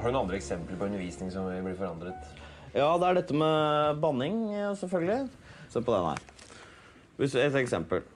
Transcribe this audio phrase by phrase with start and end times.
[0.00, 2.28] Har du noen andre eksempler på undervisning som blir forandret?
[2.72, 4.38] Ja, det er dette med banning,
[4.80, 5.26] selvfølgelig.
[5.68, 7.42] Se på den her.
[7.44, 8.06] Et eksempel.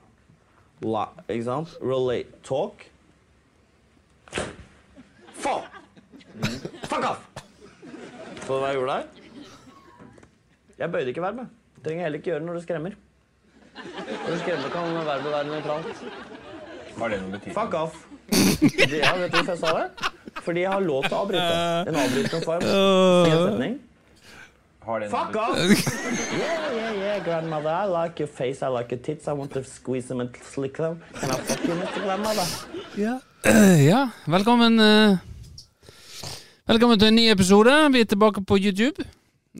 [0.81, 1.75] La, ikke sant?
[1.85, 2.39] Relate.
[2.47, 2.87] Talk.
[5.43, 5.77] Fuck!
[6.89, 7.21] Fuck off!
[8.47, 9.05] Så hva jeg gjorde der?
[10.81, 11.53] Jeg bøyde ikke verbet.
[11.85, 12.97] Trenger heller ikke gjøre når du skremmer.
[13.77, 16.03] Når du skremmer, kan verbet være nøytralt.
[16.97, 17.57] Har det noen betydning?
[17.61, 18.03] Fuck off.
[18.89, 20.14] Ja, vet du hvorfor jeg sa det?
[20.45, 21.57] Fordi jeg har lov til å avbryte.
[21.89, 22.65] En avbrytende form.
[22.69, 23.75] En setning.
[24.85, 25.57] Fuck off!
[26.37, 27.69] Yeah, yeah, yeah, grandmother.
[27.69, 29.27] I like your face, I like your tits.
[29.27, 31.01] I want to squeeze them and slick them.
[31.19, 32.03] Can I fuck you, Mr.
[32.03, 32.45] Grandmother?
[32.95, 33.19] Ja,
[33.91, 35.17] ja velkommen eh,
[36.67, 37.73] Velkommen til en ny episode.
[37.93, 39.05] Vi er tilbake på YouTube.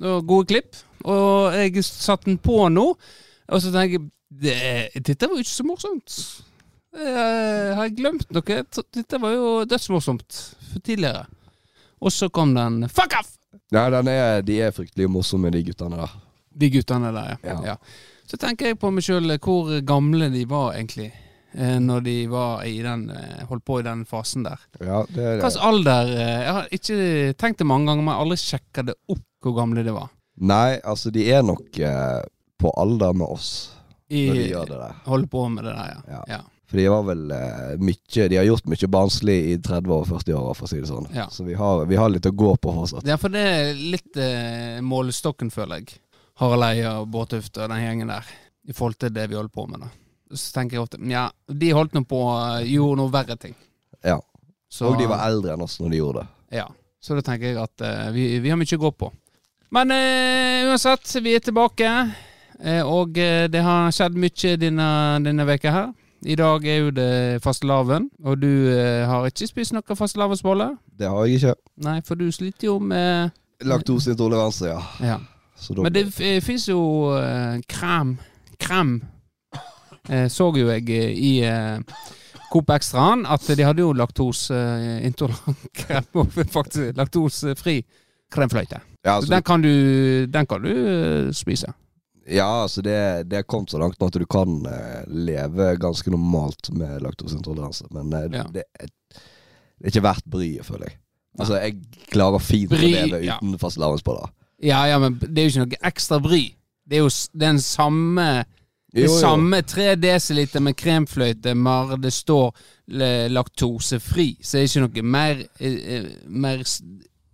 [0.01, 0.77] Og gode klipp.
[1.03, 2.85] Og jeg satte den på nå,
[3.47, 6.15] og så tenker jeg det, Dette var jo ikke så morsomt.
[6.95, 8.59] Eh, har jeg glemt noe?
[8.95, 10.37] Dette var jo dødsmorsomt
[10.71, 11.25] for tidligere.
[11.99, 13.33] Og så kom den Fuck off!
[13.73, 16.13] Den er, de er fryktelig morsomme, de guttene der.
[16.55, 17.37] De guttene der, ja.
[17.51, 17.59] Ja.
[17.73, 17.75] ja.
[18.29, 21.11] Så tenker jeg på meg sjøl hvor gamle de var egentlig.
[21.53, 24.61] eh, Når de var i den, eh, holdt på i den fasen der.
[24.79, 26.99] Ja, det er Hvilken alder Jeg har ikke
[27.41, 30.09] tenkt det mange ganger, men jeg har aldri sjekka det opp hvor gamle de var.
[30.41, 32.21] Nei, altså, de er nok eh,
[32.59, 33.53] på alder med oss
[34.09, 34.97] når de gjør det der.
[35.09, 36.01] Holder på med det der, ja.
[36.15, 36.23] Ja.
[36.37, 36.41] ja.
[36.65, 40.37] For de var vel uh, mye De har gjort mye barnslig i 30 år, 40
[40.39, 41.09] år, for å si det sånn.
[41.13, 41.27] Ja.
[41.31, 43.05] Så vi har, vi har litt å gå på fortsatt.
[43.05, 45.99] Ja, for det er litt uh, målestokken, føler jeg.
[46.41, 48.31] Harald Eia og Bårtuft og den gjengen der.
[48.65, 49.91] I forhold til det vi holder på med, da.
[50.33, 53.53] Så tenker jeg ofte Ja, de holdt nå på eh, Gjorde noe verre ting.
[54.01, 54.17] Ja.
[54.67, 56.57] Så, Og de var eldre enn oss når de gjorde det.
[56.57, 56.65] Ja.
[56.97, 59.11] Så da tenker jeg at uh, vi, vi har mye å gå på.
[59.75, 61.91] Men uansett, vi er tilbake.
[62.87, 63.17] Og
[63.51, 64.89] det har skjedd mye denne,
[65.25, 65.89] denne veka her.
[66.23, 70.71] I dag er jo det fastelavn, og du eh, har ikke spist noe fastelavnsbolle?
[70.97, 71.55] Det har jeg ikke.
[71.85, 73.29] Nei, for du sliter jo med
[73.61, 74.79] Laktoseintoleranse, ja.
[75.05, 75.17] Ja.
[75.55, 76.79] Så da, Men det f- fins jo
[77.19, 78.17] eh, krem.
[78.59, 78.97] Krem.
[80.09, 81.79] Eh, så jo jeg eh, i eh,
[82.51, 87.79] Coop Extraen at de hadde jo laktoseintolerant krem, og faktisk laktosefri
[88.31, 88.79] kremfløyte.
[89.05, 89.71] ja, Så altså, den kan du,
[90.31, 91.71] den kan du eh, spise.
[92.27, 92.95] Ja, altså det,
[93.29, 97.85] det er kommet så langt nå at du kan eh, leve ganske normalt med laktoseintoleranse.
[97.91, 98.43] Men eh, Ja.
[98.53, 100.97] det, er, det er ikke verdt bryet, føler jeg.
[101.39, 101.75] Altså, jeg
[102.13, 103.35] klarer fint Bry, å leve ja.
[103.41, 104.29] uten fastelavnsboller.
[104.63, 106.43] Ja, ja, men det er jo ikke noe ekstra bry.
[106.87, 108.45] Det er jo s- den samme
[108.95, 112.53] det samme 3 dl med kremfløyte, bare det står
[113.35, 116.81] laktosefri, så er det ikke noe mer, eh, eh, mer, s-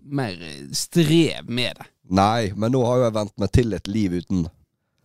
[0.02, 0.34] mer
[0.74, 1.86] strev med det.
[2.10, 4.48] Nei, men nå har jo jeg vent meg til et liv uten.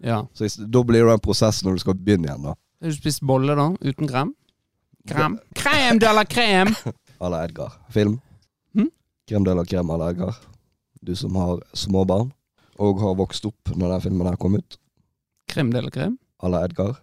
[0.04, 0.26] Ja.
[0.34, 2.54] Så da blir det en prosess når du skal begynne igjen, da.
[2.82, 3.70] Har du spist bolle, da?
[3.80, 4.34] Uten krem?
[5.08, 5.38] Krem?
[5.54, 6.74] Krem de la krem!
[7.20, 7.72] À la Edgar.
[7.94, 8.18] Film.
[8.74, 8.90] Hm?
[9.28, 10.36] Krem de la krem à la Edgar.
[11.02, 12.32] Du som har små barn,
[12.78, 14.76] og har vokst opp når den filmen her kom ut.
[15.48, 16.18] Krem de la krem?
[16.42, 16.96] À la Edgar.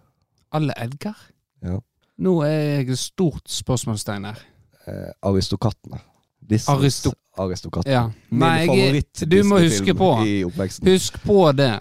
[0.54, 1.16] Alle Edgar?
[1.64, 1.80] Ja.
[2.22, 2.52] Nå er
[2.84, 4.38] jeg et stort spørsmålstegn her.
[4.86, 5.98] Eh, Aristokattene.
[6.44, 7.90] Disneys Aristo- Aristokattene.
[7.94, 8.04] Ja.
[8.30, 10.92] Min favoritt du må huske Disney-film på i oppveksten.
[10.92, 11.72] Husk på det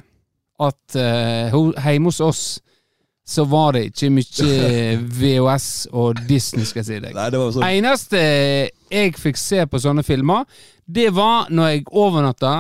[0.62, 2.44] at uh, hjemme hos oss
[3.26, 4.48] så var det ikke mye
[5.20, 7.14] VHS og Disney, skal jeg si deg.
[7.16, 8.24] Nei, det var sånn Eneste
[8.94, 10.44] jeg fikk se på sånne filmer,
[10.86, 12.54] det var når jeg overnatta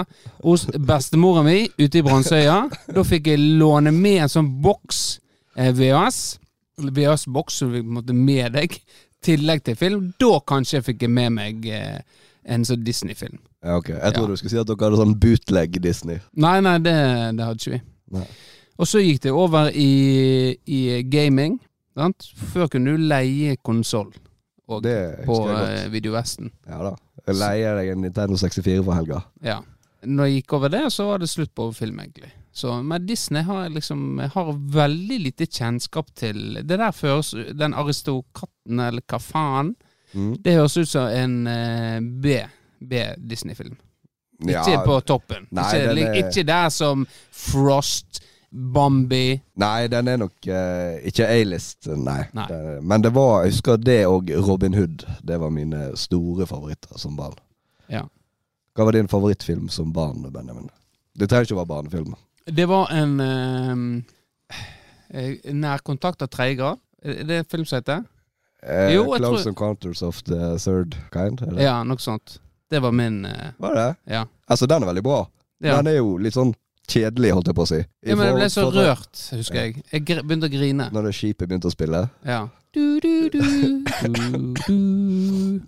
[0.43, 2.57] hos bestemora mi ute i Brannsøya.
[2.95, 5.01] Da fikk jeg låne med en sånn boks
[5.59, 6.21] eh, VHS.
[6.83, 8.77] VHS-boks som du fikk på en måte med deg,
[9.23, 10.05] tillegg til film.
[10.19, 11.99] Da kanskje jeg fikk med meg eh,
[12.45, 13.39] en sånn Disney-film.
[13.63, 13.89] ja, ok.
[13.89, 14.33] Jeg trodde Ja.
[14.33, 16.19] du skulle si at dere hadde sånn bootleg Disney.
[16.35, 16.93] Nei, nei, det,
[17.37, 17.81] det hadde ikke vi.
[18.17, 18.27] Nei.
[18.79, 21.59] Og så gikk det over i, i gaming.
[21.95, 22.25] Sant?
[22.53, 24.11] Før kunne du leie konsoll
[24.67, 25.91] på godt.
[25.93, 26.51] Videovesten.
[26.67, 26.95] Ja da.
[27.27, 29.21] Jeg leier deg en Nintendo 64 for helga.
[29.45, 29.59] Ja.
[30.03, 32.31] Når jeg gikk over det, så var det slutt på film, egentlig.
[32.53, 38.79] Så men Disney har liksom har veldig lite kjennskap til Det der føres Den Aristokatten,
[38.79, 39.71] eller hva faen,
[40.13, 40.35] Mm.
[40.45, 42.37] det høres ut som en eh, B.
[42.83, 43.75] B-Disney-film.
[44.43, 45.45] Ja, Ikke på toppen.
[45.55, 48.19] Nei, ikke, er- ikke der som Frost,
[48.53, 52.19] Bambi Nei, den er nok uh, ikke A-list, nei.
[52.37, 52.43] Nei.
[52.51, 55.05] Det, men det var, jeg husker det og Robin Hood.
[55.25, 57.33] Det var mine store favoritter som barn.
[57.89, 58.03] Ja.
[58.75, 60.69] Hva var din favorittfilm som barn, Benjamin?
[61.17, 62.13] Det trenger ikke å være barnefilm.
[62.45, 64.03] Det var en uh,
[65.53, 66.79] Nærkontakt av tredje grad.
[67.03, 68.03] Er det en film som heter?
[68.65, 71.41] Eh, Jo, Close tror- Encounters of the Third Kind?
[71.41, 71.61] Eller?
[71.61, 72.39] Ja, noe sånt.
[72.71, 73.95] Det var min eh, Var det?
[74.13, 74.25] Ja.
[74.47, 75.27] Altså, den er veldig bra.
[75.61, 75.77] ja.
[75.77, 76.53] Den er jo litt sånn
[76.87, 77.77] kjedelig, holdt jeg på å si.
[77.79, 79.83] I ja men jeg ble så rørt, husker jeg.
[79.91, 80.89] Jeg begynte å grine.
[80.91, 82.09] Når det skipet begynte å spille.
[82.27, 82.41] Ja.
[82.73, 83.39] Du, du, du,
[84.03, 85.61] du, du.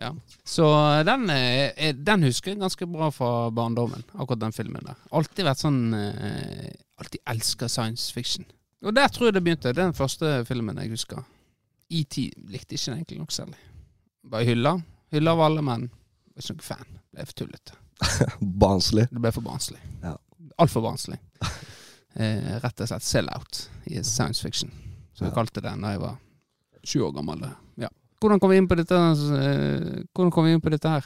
[0.00, 0.10] Ja.
[0.44, 0.66] Så
[1.06, 4.96] den, eh, er- den husker jeg ganske bra fra barndommen, akkurat den filmen der.
[5.12, 8.44] Alltid vært sånn eh, Alltid elska science fiction.
[8.84, 9.72] Og der tror jeg det begynte.
[9.72, 11.24] Det er den første filmen jeg husker.
[11.90, 12.16] ET
[12.50, 13.58] likte ikke den egentlig nok særlig.
[14.26, 14.74] Bare hylla.
[15.14, 16.86] Hylla av alle, men var ikke noen fan.
[17.14, 17.76] Ble for tullete.
[18.64, 19.06] Barnslig.
[19.12, 19.78] Det ble for barnslig.
[20.02, 20.16] Ja.
[20.62, 21.20] Altfor barnslig.
[22.16, 23.58] Eh, rett og slett sell-out
[23.92, 24.70] i science fiction,
[25.12, 25.34] som jeg Ja.
[25.36, 26.14] kalte det da jeg var
[26.80, 27.42] sju år gammel.
[27.76, 27.90] Ja.
[28.24, 31.04] Hvordan kom vi inn på dette eh, Hvordan kom vi inn på dette her?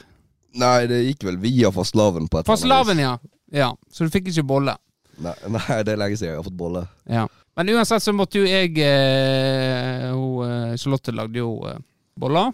[0.55, 3.17] Nei, det gikk vel via fastelavn på et Fastelavn, ja.
[3.51, 3.67] ja.
[3.91, 4.77] Så du fikk ikke bolle?
[5.19, 6.85] Nei, nei, det er lenge siden jeg har fått bolle.
[7.11, 7.27] Ja.
[7.57, 11.79] Men uansett så måtte jo jeg eh, hun, eh, Charlotte lagde jo eh,
[12.19, 12.53] boller.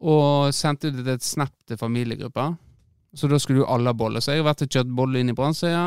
[0.00, 2.46] Og sendte ut et snap til familiegruppa.
[3.14, 4.22] Så da skulle jo alle ha bolle.
[4.22, 5.82] Så jeg har vært og kjørt bolle inn i Brannsøya.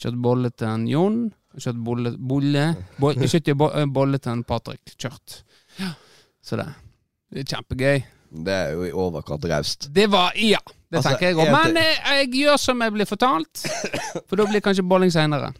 [0.00, 1.18] Kjørt bolle til en Jon.
[1.60, 2.64] Kjørt bolle, bolle
[2.98, 4.96] bolle, bo- eh, bolle til en Patrick.
[4.98, 5.42] Kjørt.
[5.78, 5.92] Ja.
[6.42, 6.66] Så det,
[7.30, 8.02] det er kjempegøy.
[8.44, 9.86] Det er jo i overkant raust.
[9.94, 10.58] Det var Ja,
[10.90, 11.52] det Altså, tenker jeg òg.
[11.54, 13.62] Men ting- eh, jeg gjør som jeg blir fortalt.
[14.26, 15.52] For da blir kanskje bolling seinere.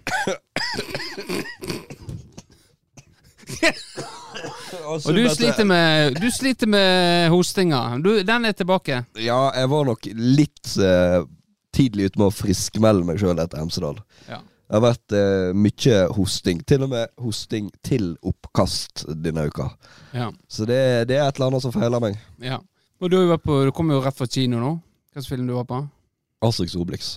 [4.85, 7.83] Og du sliter med, du sliter med hostinga.
[8.05, 9.05] Du, den er tilbake.
[9.23, 11.21] Ja, jeg var nok litt eh,
[11.75, 14.01] tidlig ute med å friskmelde meg sjøl etter Hemsedal.
[14.29, 14.41] Ja.
[14.65, 16.61] Det har vært eh, mye hosting.
[16.67, 19.69] Til og med hosting til oppkast denne uka.
[20.17, 20.31] Ja.
[20.51, 20.81] Så det,
[21.11, 22.19] det er et eller annet som feiler meg.
[22.43, 22.61] ja.
[23.03, 24.69] Og du, på, du kommer jo rett fra kino nå.
[25.13, 25.81] Slags film du var på?
[26.47, 27.09] Asterix Obelix.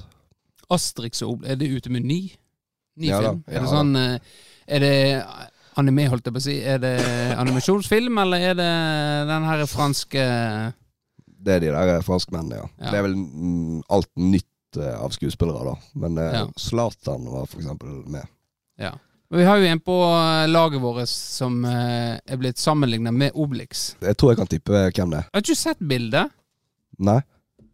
[0.74, 1.52] Asterix og Obelix.
[1.54, 2.18] Er det ute med ny?
[3.00, 3.44] Ny Ja da, film?
[3.46, 4.96] ja er det sånn eh, Er det
[5.78, 6.58] anime, holdt jeg på å si?
[6.66, 6.94] Er det
[7.38, 8.70] animasjonsfilm, eller er det
[9.30, 10.28] den her franske
[11.48, 12.70] Det er de der franskmennene, ja.
[12.82, 12.92] Ja.
[12.92, 15.76] Det er vel mm, alt nytt eh, av skuespillere, da.
[16.02, 16.46] Men eh, Ja.
[16.48, 18.26] Var for eksempel med.
[18.82, 18.96] Ja.
[19.30, 23.36] Men vi har jo en på eh, laget vårt som eh, er blitt sammenligna med
[23.36, 23.90] Obelix.
[24.02, 25.30] Jeg tror jeg kan tippe hvem det er.
[25.34, 26.32] Har du ikke sett bildet?
[26.98, 27.20] Nei?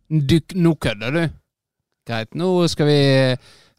[0.09, 1.23] Du, nå kødder du.
[2.09, 3.01] Greit, nå skal vi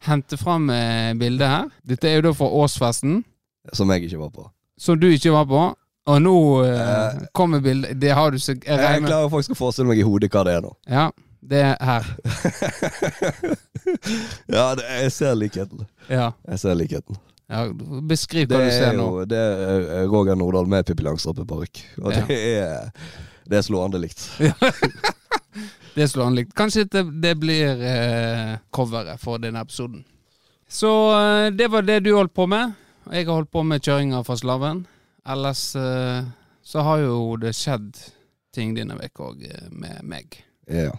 [0.07, 1.69] hente fram eh, bildet her.
[1.85, 3.23] Dette er jo da fra årsfesten,
[3.73, 4.51] Som jeg ikke var på.
[4.79, 5.75] som du ikke var på.
[6.07, 7.21] Og nå eh, Eh.
[7.33, 10.29] kommer bildet Det har du så Jeg Jeg klarer faktisk å forestille meg i hodet
[10.31, 10.73] hva det er nå.
[10.87, 12.05] Ja, det er her.
[14.49, 15.87] ja, det, jeg ser likheten.
[16.09, 16.33] Ja.
[16.49, 17.17] Jeg ser likheten.
[17.49, 17.67] ja
[18.09, 19.07] beskriv Det hva du ser er nå.
[19.21, 21.83] jo det er Roger Nordahl med Pippi Langstrømpe-parykk.
[22.03, 22.25] Og Ja.
[22.29, 22.91] det er
[23.49, 24.29] Det er slående likt.
[25.95, 26.55] Det er slående likt.
[26.59, 30.01] Kanskje det, det blir eh, coveret for denne episoden.
[30.69, 32.73] Så eh, det var det du holdt på med.
[33.13, 34.85] Jeg har holdt på med kjøringa fra slaven.
[35.29, 36.25] Ellers eh,
[36.65, 37.93] så har jo det skjedd
[38.55, 40.39] ting denne uka òg med meg.
[40.71, 40.93] Ja.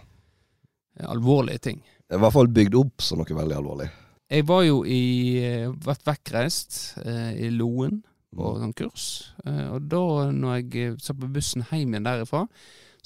[1.10, 1.80] Alvorlige ting.
[2.12, 3.88] I hvert fall bygd opp som noe veldig alvorlig.
[4.30, 5.02] Jeg var jo i
[5.38, 8.00] eh, Vært vekkreist eh, i Loen
[8.36, 9.06] på sånn kurs.
[9.46, 10.02] Eh, og da,
[10.34, 12.42] når jeg eh, satt på bussen hjem igjen derifra,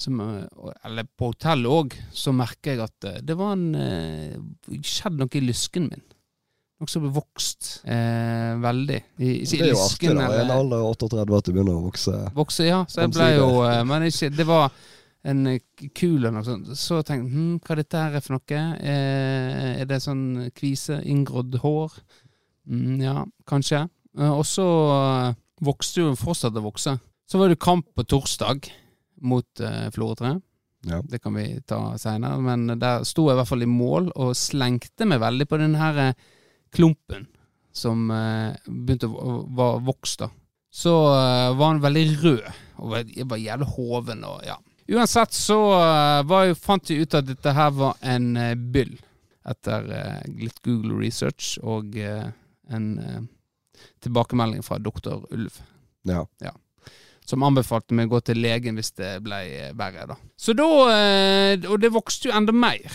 [0.01, 4.81] som, eh, eller på hotellet òg, så merker jeg at eh, det var en eh,
[4.81, 6.03] skjedd noe i lysken min.
[6.81, 8.97] Ble vokst eh, veldig.
[9.21, 11.77] I, i, Det er jo artig da, i en alder av 38 at du begynner
[11.77, 12.15] å vokse.
[12.33, 12.81] Vokse, ja.
[12.89, 14.73] Så jeg ble jo eh, Men ikke, det var
[15.31, 15.61] en eh,
[15.93, 16.73] kul eller noe sånt.
[16.79, 18.65] Så tenkte jeg hm, hva dette her er for noe.
[18.81, 20.25] Eh, er det sånn
[20.57, 21.01] kvise?
[21.05, 21.95] Inngrodd hår?
[22.71, 23.15] Mm, ja,
[23.49, 23.85] kanskje.
[24.17, 24.67] Eh, og så
[25.61, 26.97] vokste jo fortsatte å vokse.
[27.29, 28.71] Så var det kamp på torsdag
[29.21, 30.39] mot eh, Florø
[30.89, 31.01] Ja.
[31.05, 34.33] Det kan vi ta seinere, men der sto jeg i hvert fall i mål og
[34.35, 36.13] slengte meg veldig på den her eh,
[36.75, 37.27] klumpen
[37.71, 40.29] som eh, begynte å var vokst, da.
[40.71, 42.49] Så eh, var han veldig rød,
[42.83, 44.57] og var, var jævlig hoven og ja.
[44.91, 48.33] Uansett så eh, var fant jeg ut at dette her var en
[48.73, 48.97] byll,
[49.47, 49.87] etter
[50.37, 52.89] litt Google research og en
[54.05, 55.55] tilbakemelding fra doktor Ulv
[56.05, 56.21] Ja.
[57.25, 59.39] som anbefalte meg å gå til legen hvis det ble
[59.79, 60.05] verre.
[60.11, 60.17] da.
[60.37, 60.67] Så da,
[61.71, 62.85] Og det vokste jo enda mer.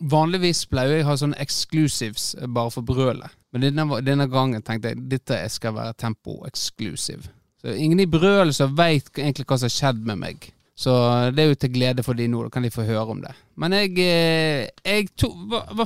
[0.00, 3.34] Vanligvis pleier jeg å ha sånne exclusives eh, bare for brølet.
[3.52, 7.30] Men denne, denne gangen tenkte jeg dette skal være tempo exclusive.
[7.58, 10.50] Så ingen i brølet som veit egentlig hva som har skjedd med meg.
[10.78, 10.92] Så
[11.34, 13.32] det er jo til glede for de nå, da kan de få høre om det.
[13.58, 15.32] Men jeg, eh, jeg, to,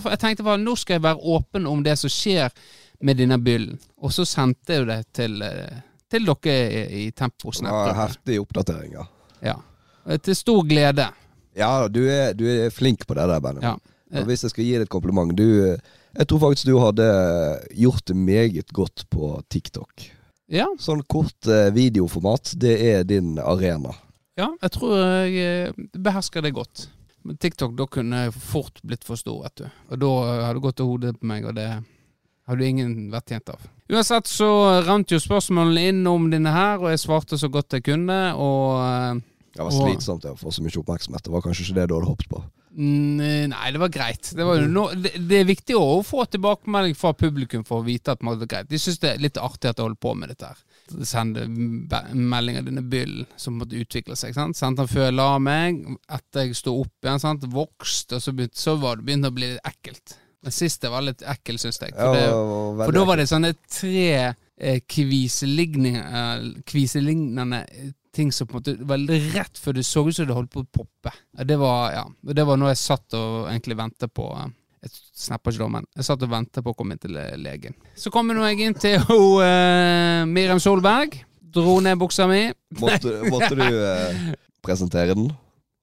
[0.05, 2.53] jeg tenkte bare nå skal jeg være åpen om det som skjer
[3.01, 3.79] med denne byllen.
[4.05, 5.81] Og så sendte jeg jo det til, eh,
[6.13, 7.95] til dere i, i Tempo Snap.
[7.97, 9.07] heftig oppdatering, ja.
[9.43, 9.57] Ja.
[10.05, 11.09] Eh, Til stor glede.
[11.57, 13.65] Ja, du er, du er flink på det der, Benjamin.
[13.73, 13.92] Ja.
[14.13, 15.77] Og hvis jeg skal gi deg et kompliment du,
[16.13, 17.07] Jeg tror faktisk du hadde
[17.73, 20.09] gjort det meget godt på TikTok.
[20.53, 23.95] Ja, Sånn kort eh, videoformat, det er din arena.
[24.37, 25.39] ja jeg tror jeg
[25.73, 26.89] eh, behersker det godt.
[27.25, 29.67] Men TikTok, da kunne jeg fort blitt for stor, vet du.
[29.95, 30.11] Og da
[30.45, 33.49] har du det gått til hodet på meg, og det har du ingen vært tjent
[33.55, 33.63] av.
[33.93, 34.49] Uansett så
[34.87, 38.19] rant jo spørsmålene inn om denne her, og jeg svarte så godt jeg kunne.
[38.35, 41.25] Og eh, Det var slitsomt å få så mye oppmerksomhet.
[41.27, 42.39] Det var kanskje ikke det du hadde håpet på.
[42.73, 44.31] Mm, Nei, det var greit.
[44.37, 48.13] Det, var no, det, det er viktig å få tilbakemelding fra publikum for å vite
[48.15, 48.71] at det var greit.
[48.71, 50.47] De syns det er litt artig at jeg holder på med dette.
[50.49, 50.59] her
[51.09, 54.35] Sende melding meldinger denne byllen som måtte utvikle seg.
[54.37, 54.57] sant?
[54.57, 55.71] Sendte han før jeg la meg,
[56.09, 57.21] etter jeg sto opp igjen.
[57.23, 57.43] sant?
[57.53, 60.07] Vokst, og så, begynte, så var det begynt å bli litt ekkelt.
[60.43, 61.93] Den siste var litt ekkel, syns jeg.
[61.95, 62.27] For, det,
[62.83, 67.63] for da var det sånne tre eh, eh, kviselignende
[68.13, 69.05] ting som på en måte var
[69.35, 71.13] rett før det så ut som det holdt på å poppe.
[71.45, 74.51] Det var, ja, det var noe jeg satt og egentlig ventet på eh,
[74.83, 77.37] Jeg snapper ikke da, men jeg satt og ventet på å komme inn til eh,
[77.41, 77.77] legen.
[77.97, 81.21] Så kom nå jeg inn til ho, uh, Miriam Solberg.
[81.53, 82.47] Dro ned buksa mi.
[82.81, 84.33] Måtte, måtte du uh,
[84.65, 85.31] presentere den?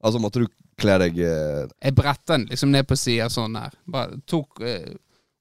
[0.03, 0.47] Altså måtte du
[0.79, 1.67] kle deg uh...
[1.83, 3.75] Jeg brettet den liksom ned på sida sånn her.
[3.89, 4.93] Bare tok eh,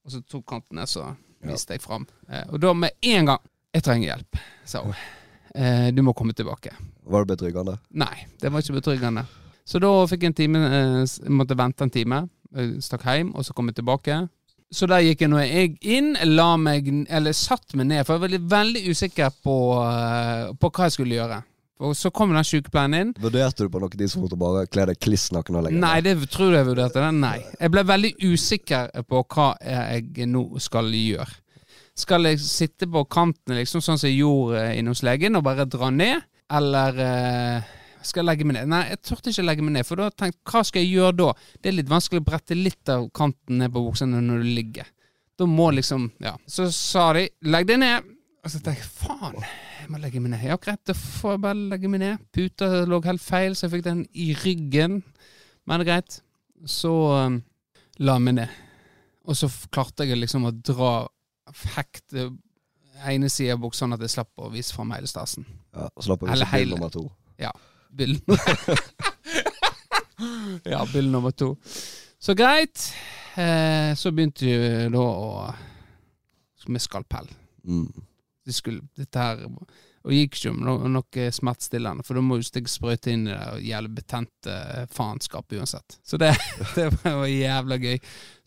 [0.05, 1.13] Og så tok kanten ned, så
[1.45, 2.07] viste jeg fram.
[2.29, 4.95] Eh, og da med en gang 'Jeg trenger hjelp', sa hun.
[5.59, 6.71] Eh, 'Du må komme tilbake'.
[7.03, 7.79] Var det betryggende?
[7.91, 9.27] Nei, det var ikke betryggende.
[9.67, 12.29] Så da fikk jeg en time, eh, måtte vente en time.
[12.81, 14.29] Stakk hjem, og så kom jeg tilbake.
[14.71, 18.29] Så der gikk jeg jeg inn, la meg, eller satt meg ned, for jeg var
[18.29, 21.43] veldig, veldig usikker på, eh, på hva jeg skulle gjøre.
[21.81, 23.13] Og så kom den sykepleieren inn.
[23.23, 26.57] Vurderte du på noe tidspunkt å bare kle deg kliss naken Nei, det tror du
[26.57, 27.13] jeg vurderte det.
[27.15, 27.39] Nei.
[27.61, 31.29] Jeg ble veldig usikker på hva jeg nå skal gjøre.
[31.99, 35.67] Skal jeg sitte på kanten, liksom, sånn som jeg gjorde inne hos legen, og bare
[35.67, 36.23] dra ned?
[36.55, 37.73] Eller eh,
[38.07, 38.71] skal jeg legge meg ned?
[38.71, 41.17] Nei, jeg turte ikke legge meg ned, for da tenkte jeg hva skal jeg gjøre
[41.19, 41.33] da?
[41.59, 44.93] Det er litt vanskelig å brette litt av kanten ned på buksene når du ligger.
[45.39, 46.37] Da må liksom Ja.
[46.47, 48.15] Så sa de 'legg deg ned'.
[48.45, 49.43] Og så tenkte jeg faen,
[49.83, 50.45] jeg må legge meg ned.
[50.47, 52.19] Ja, greit, da får jeg bare legge meg ned.
[52.33, 55.03] Puta lå helt feil, så jeg fikk den i ryggen.
[55.67, 56.21] Men greit.
[56.65, 56.93] Så
[57.27, 57.43] um,
[57.99, 58.49] la jeg meg ned.
[59.29, 61.09] Og så klarte jeg liksom å dra
[61.77, 62.29] hekte
[63.09, 65.47] ene sida av buksa, sånn at jeg slapp å vise fram hele stasen.
[65.75, 66.75] Ja, Slapp å vise hele.
[66.75, 67.05] nummer to.
[67.95, 68.19] Bill.
[70.65, 71.55] ja, bill nummer to.
[72.19, 72.91] Så greit.
[73.39, 75.55] Eh, så begynte vi da å
[76.69, 77.31] Med skalpell.
[77.65, 77.87] Mm.
[78.45, 79.39] Det skulle, dette her
[80.09, 83.61] Og gikk ikke no, noe smertestillende, for da må du stikke sprøyte inn i det
[83.69, 84.55] jævlig betente
[84.95, 85.99] faenskapet uansett.
[86.01, 86.33] Så det,
[86.79, 87.99] det var jævla gøy.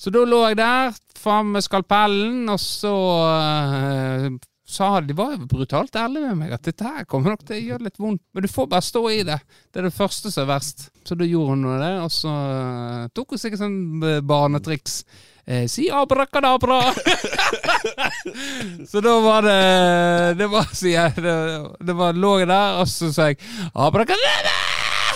[0.02, 2.96] Så da lå jeg der, faen med skalpellen, og så
[3.30, 4.28] eh,
[4.72, 7.66] sa de var jo brutalt ærlige med meg at dette her kommer nok til å
[7.72, 9.38] gjøre litt vondt, men du får bare stå i det.
[9.72, 10.88] Det er det første som er verst.
[11.08, 15.02] Så da gjorde hun det, og så eh, tok hun sikkert sånn eh, barnetriks.
[15.46, 16.80] Eh, si abrakadabra!
[18.92, 19.56] så da var det
[20.38, 21.36] Det var, sier jeg, det,
[21.82, 23.42] det var, lå jeg der, og så sa jeg
[23.74, 24.56] abrakadabra!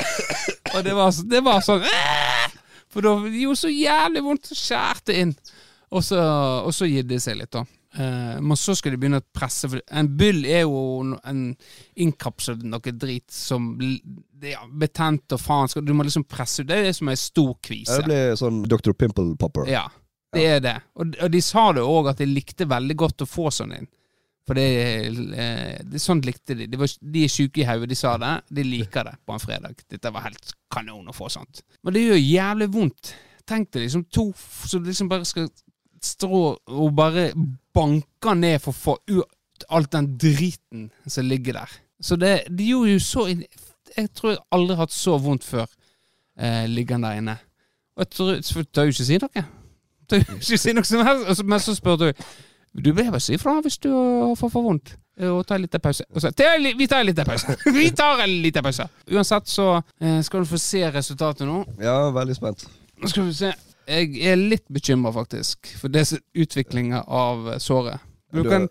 [0.76, 1.86] og det var, det var sånn
[2.92, 5.36] For da gjorde så jævlig vondt, så skjærte inn.
[5.96, 6.20] Og så,
[6.66, 7.64] og så gitt det seg litt, da.
[7.96, 10.80] Eh, men så skal de begynne å presse, for en byll er jo
[11.24, 11.44] en
[11.96, 15.86] innkapslet noe drit som det er betent og faen.
[15.86, 16.70] Du må liksom presse ut.
[16.70, 18.02] Det er det som er stor kvise.
[18.02, 18.94] det blir sånn Dr.
[18.98, 19.70] Pimple Popper.
[19.72, 19.86] Ja,
[20.36, 20.78] det er det.
[21.00, 23.92] Og, og de sa det òg, at de likte veldig godt å få sånn inn.
[24.46, 24.66] For det,
[25.34, 26.68] eh, det Sånt likte de.
[26.70, 28.34] De, var, de er sjuke i hodet, de sa det.
[28.60, 29.80] De liker det på en fredag.
[29.90, 31.64] Dette var helt kanon å få sånt.
[31.82, 33.16] Men det gjør jævlig vondt.
[33.46, 35.50] Tenk deg liksom to som liksom bare skal
[36.06, 37.30] strå og bare
[37.76, 41.76] banker ned for få ut alt den driten som ligger der.
[42.02, 43.28] Så det, det gjorde jo så
[43.96, 45.64] Jeg tror jeg aldri har hatt så vondt før
[46.38, 47.38] eh, liggende der inne.
[47.96, 49.44] Og jeg tror, så tør jo ikke si noe.
[50.12, 51.44] Tør jo ikke si noe som helst.
[51.48, 53.88] Men så spurte hun Du bør bare si ifra hvis du
[54.36, 54.98] får for vondt.
[55.24, 56.04] Og ta en liten pause.
[56.12, 57.56] Og så, «Ta en li- vi tar en liten pause.
[57.78, 58.84] vi tar en liten pause.
[59.16, 59.70] Uansett så
[60.02, 61.62] eh, skal du få se resultatet nå.
[61.80, 62.66] Ja, veldig spent.
[63.00, 63.54] Nå skal vi se.
[63.88, 68.02] Jeg er litt bekymra, faktisk, for det er utviklinga av eh, såret.
[68.36, 68.70] Du kan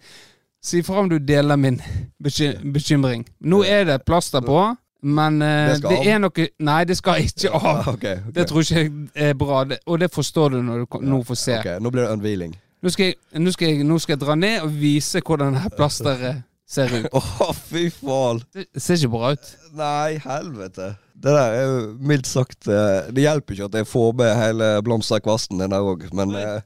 [0.64, 1.80] si fra om du deler min
[2.18, 3.24] bekymring.
[3.40, 4.58] Nå er det plaster på,
[5.04, 7.88] men eh, Det det er noe Nei, det skal ikke av.
[7.94, 8.34] Okay, ok.
[8.34, 11.40] Det tror ikke jeg er bra, det, og det forstår du når du nå får
[11.40, 11.58] se.
[11.60, 12.56] Okay, Nå blir det unveiling.
[12.84, 15.62] Nå, skal jeg, nå, skal jeg, nå skal jeg dra ned og vise hvordan det
[15.64, 17.08] her plasteret ser ut.
[17.12, 18.42] Å, fy faen!
[18.54, 19.50] Det ser ikke bra ut.
[19.76, 20.94] Nei, helvete.
[21.14, 24.70] Det der er jo mildt sagt eh, Det hjelper ikke at jeg får med hele
[24.84, 26.60] blomsterkvasten din der òg, men eh,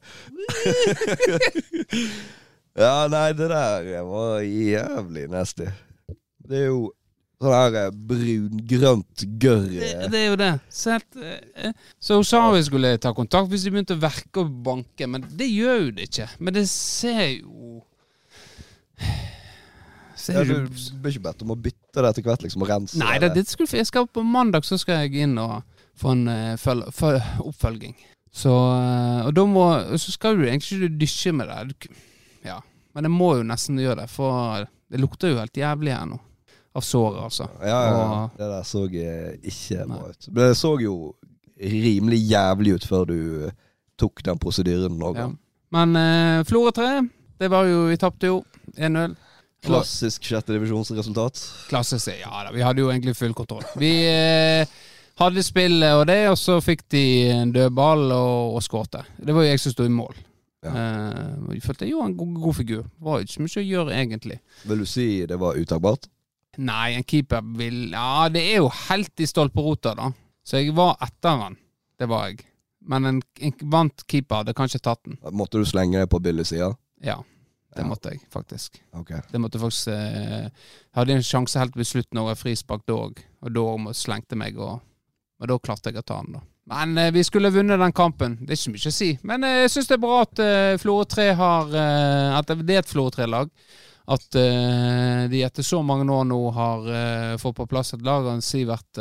[2.78, 5.66] Ja, nei, det der var jævlig nasty.
[6.48, 6.82] Det er jo
[7.42, 9.66] sånn her eh, brungrønt gørr.
[9.72, 10.50] Det, det er jo det.
[10.70, 14.42] Så, helt, eh, så hun sa vi skulle ta kontakt hvis de begynte å verke
[14.42, 16.28] og banke, men det gjør jo det ikke.
[16.38, 17.57] Men det ser jo
[20.34, 20.68] Ja, du
[21.02, 23.46] blir ikke bedt om å bytte det etter hvert, liksom, og rense Nei, det, det
[23.48, 25.62] skulle, jeg skal på mandag så skal jeg inn og
[25.98, 27.96] få en uh, føl, føl, oppfølging.
[28.30, 29.64] Så, eh, og da må
[29.98, 31.88] Så skal du egentlig ikke dysje med det.
[32.44, 32.58] Ja.
[32.94, 36.20] Men jeg må jo nesten gjøre det, for det lukter jo helt jævlig her nå.
[36.76, 37.48] av såret, altså.
[37.64, 38.02] Ja, ja, ja.
[38.22, 40.28] Og- Det der så eh, ikke bra ut.
[40.28, 41.14] Men det så jo
[41.58, 43.50] rimelig jævlig ut før du
[43.98, 45.20] tok den prosedyren noen Ja.
[45.22, 45.38] gang.
[45.72, 47.08] Men eh, Florø 3,
[47.40, 48.44] det var jo Vi tapte jo
[48.76, 49.16] 1-0.
[49.68, 51.42] Klassisk sjette divisjonsresultat.
[51.70, 53.66] Klassisk, Ja da, vi hadde jo egentlig full kontroll.
[53.80, 54.78] Vi eh,
[55.20, 59.04] hadde spillet og det, og så fikk de en dødball og, og skårte.
[59.18, 60.16] Det var jo jeg som sto i mål.
[60.66, 60.72] Ja.
[60.74, 62.84] Eh, jeg følte jeg gjorde en god, god figur.
[63.06, 64.40] Var ikke så mye å gjøre, egentlig.
[64.66, 66.08] Vil du si det var utakbart?
[66.58, 70.10] Nei, en keeper vil Ja, det er jo helt i stolperota, da.
[70.42, 71.58] Så jeg var etter han.
[71.98, 72.42] Det var jeg.
[72.88, 75.18] Men en, en vant keeper hadde kanskje tatt den.
[75.36, 76.72] Måtte du slenge deg på billigsida?
[77.04, 77.20] Ja,
[77.76, 77.86] det Ja.
[77.88, 78.80] måtte jeg faktisk.
[78.92, 79.20] Okay.
[79.30, 80.48] Det måtte faktisk eh,
[80.96, 84.80] Hadde en sjanse helt ved slutten over frispark da òg, og da slengte meg, og,
[85.40, 86.40] og da klarte jeg å ta den, da.
[86.68, 88.38] Men eh, vi skulle vunnet den kampen.
[88.40, 89.10] Det er ikke mye å si.
[89.22, 92.74] Men eh, jeg syns det er bra at eh, Florø 3 har eh, At det
[92.74, 93.48] er et Florø 3-lag.
[94.08, 98.26] At eh, de etter så mange år nå har eh, fått på plass et lag
[98.28, 99.00] av Sivert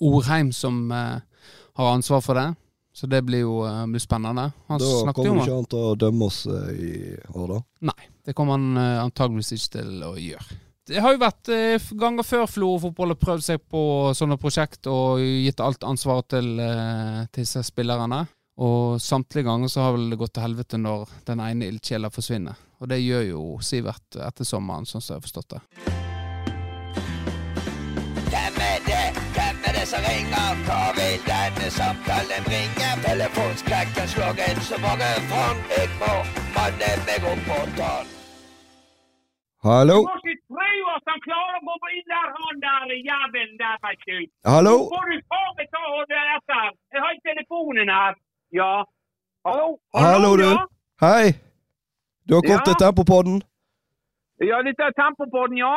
[0.00, 2.48] Orheim som har ansvar for det.
[2.92, 4.48] Så det blir jo eh, blir spennende.
[4.68, 6.94] Han Da jo kommer ikke han til å dømme oss eh, i
[7.34, 7.60] år, da.
[7.92, 10.58] Nei, det kommer han uh, antageligvis ikke til å gjøre.
[10.90, 13.82] Det har jo vært eh, ganger før Florø fotball har prøvd seg på
[14.16, 18.24] sånne prosjekt og gitt alt ansvar til, eh, til disse spillerne.
[18.60, 22.58] Og samtlige ganger så har vel det gått til helvete når den ene ildsjela forsvinner.
[22.82, 26.09] Og det gjør jo Sivert etter sommeren, sånn som jeg har forstått det.
[29.90, 30.50] Som ringer?
[30.66, 32.88] Hva vil denne samtalen bringe?
[33.08, 35.58] Telefonskrekken slår inn så mange fang.
[35.76, 36.12] Jeg må
[36.56, 38.06] manne meg opp på tann.
[39.66, 39.96] Hallo?
[40.00, 43.76] Du må ikke tro at han klarer å gå inn der, han der jævelen der,
[43.84, 44.18] veit du.
[44.52, 44.74] Hallo?
[44.78, 46.66] Nå får du faen meg ta og det etter.
[46.94, 48.14] Jeg har ikke telefonen her.
[48.60, 48.72] Ja.
[49.48, 49.66] Hallo?
[49.96, 50.46] Hallo, du.
[50.48, 50.64] Ja,
[51.04, 51.26] Hei!
[52.28, 52.66] Du har kommet Ja?
[52.68, 53.36] til Tempopodden.
[54.50, 55.76] ja dette er Tempopodden, ja.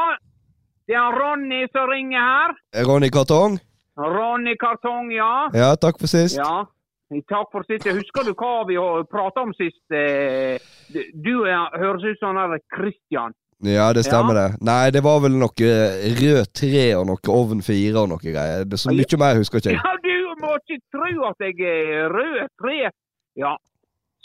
[0.87, 2.49] Det er Ronny som ringer her.
[2.87, 3.59] Ronny Kartong?
[3.97, 5.49] Ronny Kartong, ja.
[5.53, 6.37] Ja, takk for sist.
[6.39, 6.65] Ja.
[7.29, 7.85] Takk for sist.
[7.85, 8.77] Husker du hva vi
[9.11, 9.83] prata om sist?
[9.93, 10.57] Eh,
[11.13, 13.33] Du høres ut som han Christian.
[13.63, 14.47] Ja, det stemmer Ja.
[14.49, 14.57] det.
[14.65, 15.53] Nei, det var vel noe
[16.19, 18.65] rød tre og noe ovn fire og noe greier.
[18.65, 19.79] Det er så mye mer husker ikke jeg.
[19.79, 22.89] Ja, du må ikke tro at jeg er rød tre.
[23.37, 23.55] Ja,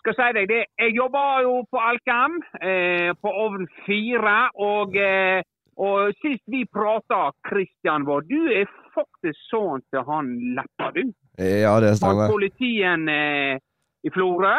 [0.00, 0.64] skal si deg det.
[0.81, 4.48] Jeg jobber jo på Alkem, eh, på ovn fire.
[4.57, 5.42] Og, eh,
[5.76, 8.66] og sist vi prata, Kristian vår, du er
[8.98, 11.04] faktisk sønnen til han Leppa, du.
[11.38, 12.26] Ja, det stemmer.
[12.26, 13.61] Han politien eh,
[14.06, 14.56] i Florø.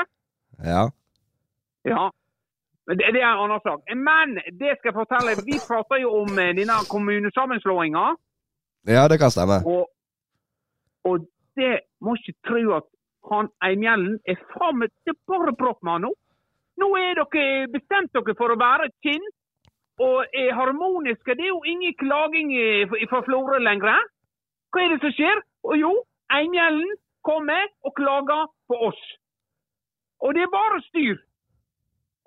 [0.63, 0.84] Ja.
[1.84, 2.10] Ja.
[2.89, 3.80] Det, det er en annen sak.
[4.10, 5.36] Men det skal jeg fortelle.
[5.49, 8.06] Vi prater jo om eh, denne kommunesammenslåinga.
[8.95, 9.60] ja, det kan stemme.
[9.65, 9.84] Og,
[11.10, 11.28] og
[11.60, 12.88] det må ikke tro at
[13.30, 16.13] han Eimjellen er faen Det er bare prat med han nå.
[16.80, 19.25] Nå er dere bestemt dere for å være kinn
[19.99, 21.36] og er harmoniske.
[21.36, 23.99] Det er jo ingen klaging eh, fra Florø lenger.
[24.72, 25.42] Hva er det som skjer?
[25.70, 25.94] Og jo,
[26.40, 26.92] engelen
[27.30, 29.02] kommer og klager på oss.
[30.24, 31.18] Og det er bare styr.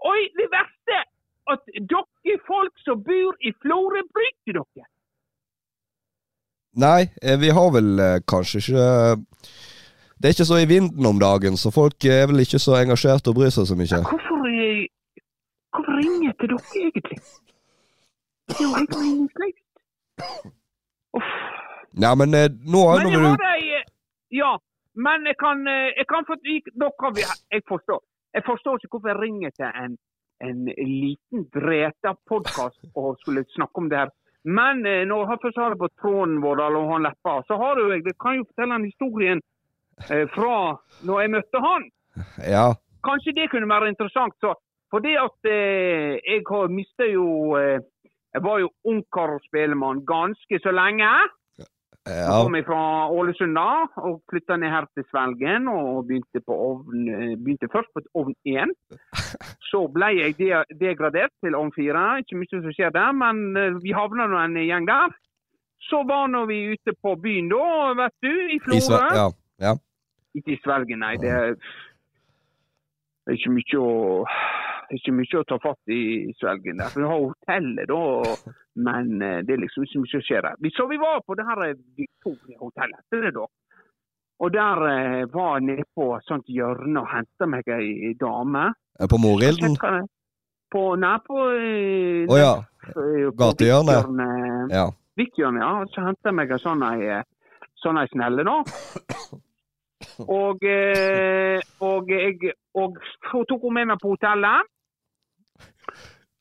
[0.08, 0.98] Og det verste
[1.52, 1.60] at
[1.92, 4.86] dere folk som bor i Florø, bryter dere.
[6.82, 8.84] Nei, eh, vi har vel eh, kanskje ikke
[10.16, 13.30] Det er ikke så i vinden om dagen, så folk er vel ikke så engasjerte
[13.30, 14.00] og bryr seg så mye.
[14.08, 14.86] Hvorfor, eh,
[15.74, 17.18] hvorfor ringer jeg til dere egentlig?
[18.48, 19.66] Det er jo helt meningsløst.
[21.18, 21.61] Uff.
[21.92, 23.84] Nei, men eh, nå har Men jeg har du ei eh,
[24.32, 24.52] Ja,
[24.94, 28.00] men jeg kan, eh, jeg kan for, kan vi Jeg forstår.
[28.32, 29.96] Jeg forstår ikke hvorfor jeg ringer til en,
[30.40, 34.12] en liten dreta podkast og skulle snakke om det her.
[34.44, 37.92] Men når jeg først har det på tråden vår, og han leppa, så har jo
[37.92, 39.42] jeg Det kan jo fortelle en historien
[40.10, 41.86] eh, fra når jeg møtte han.
[42.54, 42.66] Ja.
[43.06, 44.34] Kanskje det kunne være interessant.
[44.40, 44.54] Så,
[44.90, 47.80] for det at eh, jeg har mista jo eh,
[48.32, 51.08] Jeg var jo ungkar og spelemann ganske så lenge.
[52.02, 52.42] Ja.
[52.42, 52.82] kom jeg fra
[53.14, 57.92] Ålesund da, og flytta ned her til Svelgen og begynte, på ovn, eh, begynte først
[57.94, 58.72] på ovn 1.
[59.70, 60.34] Så ble jeg
[60.80, 62.02] degradert til ovn 4.
[62.24, 65.14] Ikke mye som skjer der, men eh, vi havna nå en gjeng der.
[65.86, 69.06] Så var nå vi ute på byen da, vet du, i I Florø.
[69.14, 69.30] ja.
[69.62, 69.78] ja.
[70.32, 71.16] Ikke i Svelgen, nei.
[71.20, 71.56] Det er,
[73.24, 73.92] det er ikke mye å
[74.92, 76.76] det ikke mye å ta fatt i i Svelgen.
[76.82, 76.90] der.
[76.92, 78.52] Vi har hotellet, da,
[78.84, 80.70] men eh, det er liksom ikke mye som skjer der.
[80.76, 83.32] Så vi var på det her eh, Victoria-hotellet.
[83.38, 83.46] da.
[84.42, 88.66] Og der eh, var jeg nede på et sånt hjørne og henta meg ei dame.
[89.00, 89.78] Eh, På Morilden?
[90.72, 92.52] På, nei, på eh, Å ja.
[92.92, 94.12] eh, Gatehjørnet.
[94.72, 94.88] Ja.
[95.16, 95.72] Vikjørnet, ja.
[95.94, 97.24] Så henta jeg meg sånn ei, eh,
[97.80, 98.58] sånn ei snelle, da.
[100.26, 102.96] Og, eh, og jeg og
[103.28, 104.68] så tok hun med meg på hotellet.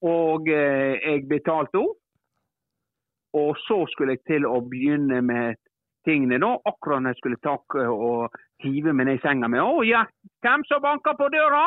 [0.02, 1.98] Og eh, jeg betalte henne.
[3.32, 5.56] Og så skulle jeg til å begynne med
[6.04, 9.62] tingene da, akkurat når jeg skulle takke og hive meg ned i senga med.
[9.63, 10.02] Å ja,
[10.44, 11.62] hvem som banker på døra?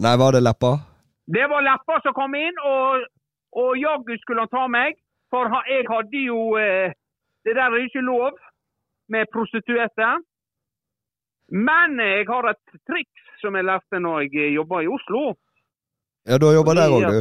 [0.00, 0.72] Nei, var det leppa?
[1.28, 3.04] Det var leppa som kom inn, og,
[3.60, 4.96] og jaggu skulle han ta meg.
[5.32, 6.92] For jeg hadde jo eh,
[7.44, 8.36] Det der er ikke lov
[9.10, 10.08] med prostituerte.
[11.50, 15.34] Men jeg har et triks som jeg lærte når jeg jobba i Oslo.
[16.28, 17.20] Ja, du har jobba der òg, du.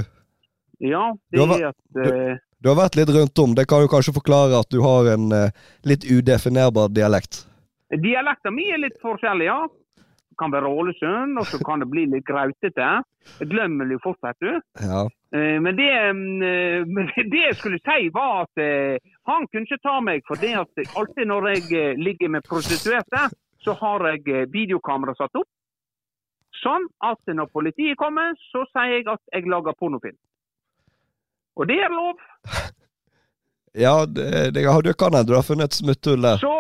[0.86, 1.04] Ja,
[1.34, 3.54] det er at eh, Du har vært litt rundt om.
[3.58, 5.54] Det kan jo kanskje forklare at du har en uh,
[5.86, 7.44] litt udefinerbar dialekt.
[7.92, 9.60] Dialekten min er litt forskjellig, ja.
[10.02, 12.90] Det kan være Ålesund, og så kan det bli litt grautete.
[13.42, 14.54] Jo fort, vet du.
[14.82, 15.04] Ja.
[15.36, 16.14] Uh, Men det, eh,
[16.86, 18.98] men det jeg skulle si, var at eh,
[19.30, 20.22] han kunne ikke ta meg.
[20.28, 23.28] For det at alltid når jeg eh, ligger med prostituerte,
[23.62, 25.50] så har jeg eh, videokamera satt opp.
[26.62, 30.18] Sånn at når politiet kommer, så sier jeg at jeg lager pornofilm.
[31.58, 32.22] Og det er lov.
[33.72, 36.42] Ja, det, det, du kan hende du har funnet et smutthull der.
[36.44, 36.52] Så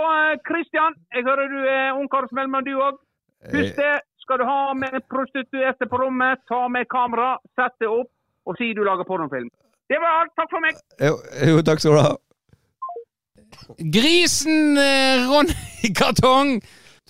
[0.47, 3.01] Kristian, jeg hører du er ungkarsmellmann du òg.
[3.51, 3.97] Husk det.
[4.23, 8.07] Skal du ha med prostituerte på rommet, ta med kamera, sett det opp
[8.47, 9.49] og si du lager pornofilm.
[9.91, 10.31] Det var alt.
[10.39, 10.77] Takk for meg.
[11.03, 11.17] Jo,
[11.49, 12.13] jo, takk skal du ha.
[13.97, 16.61] Grisen eh, Ronny Kartong!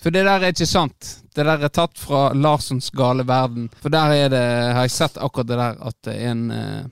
[0.02, 1.10] For det der er ikke sant.
[1.34, 3.68] Det der er tatt fra Larsens gale verden.
[3.82, 4.42] For der er det,
[4.74, 6.82] har jeg sett akkurat det der at en, eh,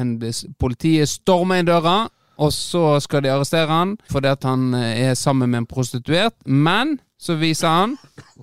[0.00, 0.14] en
[0.58, 2.08] Politiet stormer inn døra,
[2.38, 6.34] og så skal de arrestere han fordi at han eh, er sammen med en prostituert.
[6.46, 7.96] Men så viser han,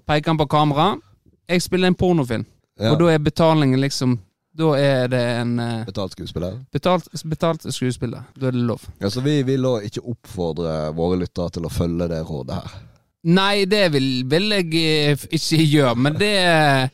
[0.06, 0.96] peker han på kamera,
[1.50, 2.46] jeg spiller en pornofilm.
[2.80, 2.92] Ja.
[2.92, 4.18] Og da er betalingen liksom
[4.56, 6.54] Da er det en eh, Betalt skuespiller.
[6.72, 8.24] betalt, betalt skuespiller.
[8.40, 8.86] Da er det lov.
[9.02, 12.76] Ja, så vi vil òg ikke oppfordre våre lyttere til å følge det rådet her.
[13.26, 16.34] Nei, det vil, vil jeg eh, ikke gjøre, men det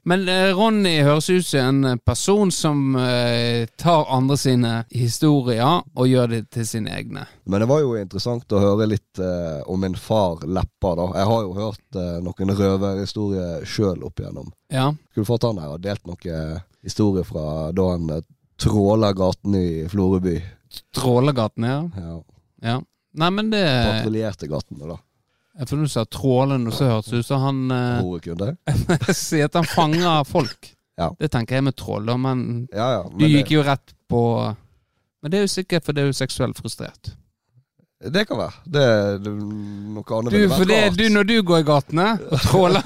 [0.08, 6.08] Men eh, Ronny høres ut som en person som eh, tar andre sine historier og
[6.08, 7.26] gjør det til sine egne.
[7.44, 11.10] Men det var jo interessant å høre litt eh, om min far Leppa, da.
[11.20, 14.54] Jeg har jo hørt eh, noen røverhistorier sjøl opp igjennom.
[14.72, 14.88] Ja.
[15.12, 18.08] Skulle fått han her og delt noen historier fra da han
[18.62, 20.40] tråla gaten i Florø by.
[20.96, 21.84] Trålegaten, ja.
[22.00, 22.18] Ja,
[22.72, 22.82] ja.
[23.20, 25.02] Nei, men det Patruljerte gatene, da.
[25.60, 29.58] Jeg tror du sa trålen, og så hørtes det ut som han eh, sier at
[29.60, 30.70] han fanger folk.
[31.00, 31.10] Ja.
[31.20, 31.76] Det tenker jeg med
[32.08, 33.02] da, men Ja, ja.
[33.10, 34.22] du gikk det, jo rett på
[35.24, 37.12] Men det er jo sikkert fordi du er seksuelt frustrert.
[38.02, 38.54] det kan være.
[38.66, 38.86] Det,
[39.24, 42.86] det Noe annet Du, for det, du, når du går i gatene og tråler,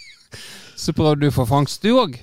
[0.82, 2.18] så prøver du å få fangst, du òg.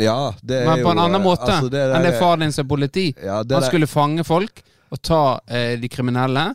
[0.00, 2.38] Ja, det er Men på en jo, annen måte altså, det enn det der- far
[2.40, 3.06] din som er politi.
[3.20, 4.62] Han skulle fange folk
[4.92, 6.46] og ta eh, de kriminelle,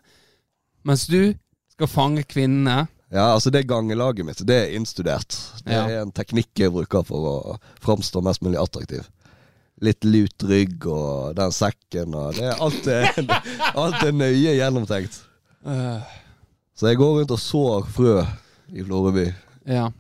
[0.86, 1.34] mens du
[1.78, 2.88] skal fange kvinnene.
[3.14, 5.36] Ja, altså det gangelaget mitt, det er innstudert.
[5.64, 5.84] Det Ja.
[5.88, 9.06] er en teknikk jeg bruker for å framstå mest mulig attraktiv.
[9.80, 13.14] Litt lut rygg og den sekken og det er alt, er,
[13.84, 15.22] alt er nøye gjennomtenkt.
[16.76, 18.16] Så jeg går rundt og sår frø
[18.74, 19.28] i Florøby.
[19.70, 19.92] Ja.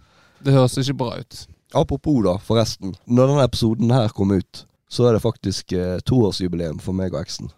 [0.43, 1.47] Det høres ikke bra ut.
[1.75, 2.95] Apropos, da, forresten.
[3.05, 7.21] Når denne episoden her kom ut, så er det faktisk eh, toårsjubileum for meg og
[7.21, 7.49] eksen.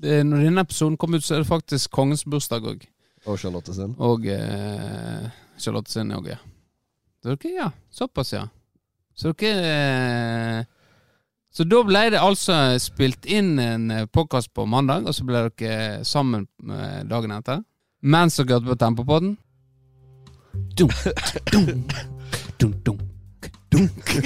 [0.00, 2.86] Det, når denne episoden kom ut, så er det faktisk kongens bursdag òg.
[3.28, 3.92] Og Charlotte sin.
[4.00, 5.26] Og eh,
[5.60, 6.38] Charlotte sin òg, ja.
[7.20, 7.66] Så dere, ja.
[7.92, 8.46] Såpass, ja.
[9.14, 10.64] Så dere eh,
[11.52, 16.04] Så da ble det altså spilt inn en podkast på mandag, og så ble dere
[16.08, 17.60] sammen eh, dagen etter.
[18.00, 19.36] Mens dere hørte på Tempopodden.
[20.78, 20.94] Dunk,
[21.52, 21.92] dunk,
[22.56, 23.00] dunk, dunk,
[23.68, 24.14] dunk.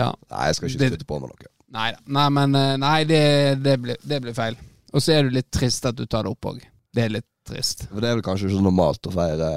[0.00, 0.10] ja.
[0.12, 1.51] Nei, jeg skal ikke spytte på meg noe.
[1.72, 1.90] Nei.
[2.12, 3.22] Nei, men eh, Nei, det,
[3.64, 4.58] det, blir feil.
[4.92, 6.60] Og så er det litt trist at du tar det opp òg.
[6.92, 7.86] Det er litt trist.
[7.90, 9.52] For det er vel kanskje ikke så normalt å feire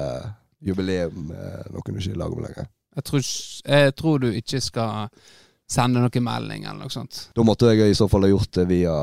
[0.64, 2.70] jubileum med noen du ikke er i lag med lenger.
[2.96, 3.26] Jeg tror,
[3.76, 5.10] jeg tror du ikke skal
[5.68, 7.26] sende noen melding eller noe sånt.
[7.36, 8.94] Da måtte jeg i så fall ha gjort det via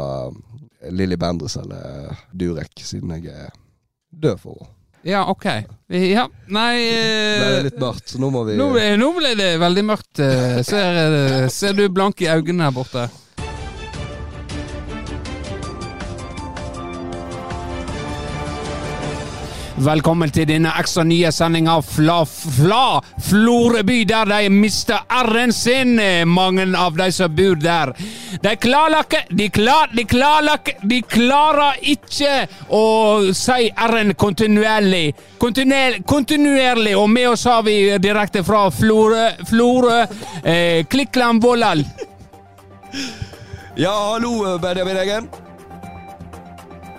[0.92, 3.54] Lilly Bendriss eller Durek, siden jeg er
[4.10, 4.80] død for henne.
[5.04, 5.46] Ja, ok.
[5.94, 9.10] Ja, nei Men det er eh, litt mørkt, så nå må vi nå, ble- nå
[9.18, 10.20] ble det veldig mørkt.
[10.24, 13.10] eh, Ser, eh, ser du blank i øynene her borte?
[19.84, 26.24] Velkommen til denne ekstra nye sendinga Fla Fla Floreby, der de mister r-en sin, eh,
[26.26, 27.92] mange av de som bor der.
[28.44, 35.14] De klarer ikke De, klar, de, klarer, ikke- de klarer ikke å si r-en kontinuerlig.
[35.40, 36.96] Kontinuer, kontinuerlig.
[36.98, 40.06] Og med oss har vi direkte fra Florø, Florø
[40.46, 41.84] eh, Klikkland Vålal.
[43.76, 45.30] Ja, hallo, Benjamin Eggen.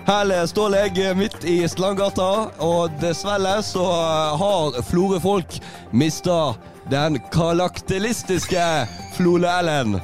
[0.05, 3.85] Her står jeg midt i Strandgata, og dessverre så
[4.37, 5.57] har Florø-folk
[5.97, 6.55] mista
[6.93, 8.65] den karakteristiske
[9.17, 10.01] Flole Ellen.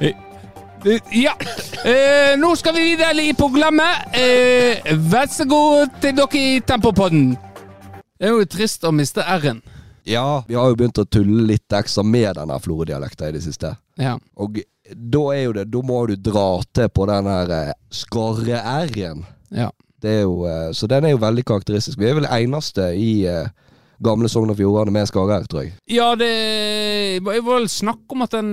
[0.00, 0.14] Eh,
[1.10, 1.32] Ja.
[1.84, 4.06] Eh, nå skal vi videre i programmet.
[4.14, 7.34] Eh, vær så god til dere i Tempopodden.
[8.16, 9.60] Det er jo trist å miste R-en.
[10.06, 13.74] Ja, vi har jo begynt å tulle litt ekstra med denne Florø-dialekta i det siste.
[13.98, 14.16] Ja.
[14.36, 14.60] Og
[14.94, 19.24] da er jo det Da må du dra til på den her eh, skarre-r-en.
[19.50, 19.70] ja.
[20.02, 21.98] Det jo eh, Så den er jo veldig karakteristisk.
[21.98, 23.48] Vi er vel eneste i eh,
[24.04, 25.72] gamle Sogn og Fjordane med skarre-r, tror jeg.
[25.90, 26.28] Ja, det
[27.24, 28.52] vil vel snakke om at den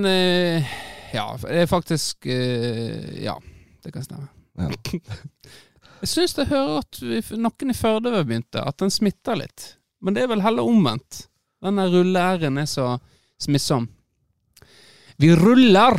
[1.14, 3.36] Ja, det er faktisk Ja,
[3.84, 4.28] det kan stemme.
[4.58, 4.70] Ja.
[6.04, 6.98] Jeg syns jeg hører at
[7.32, 9.62] noen i Førde begynte, begynt at den smitter litt.
[10.04, 11.22] Men det er vel heller omvendt.
[11.64, 12.90] Den rulle-r-en er så
[13.40, 13.86] smittsom.
[15.16, 15.96] Vi ruller.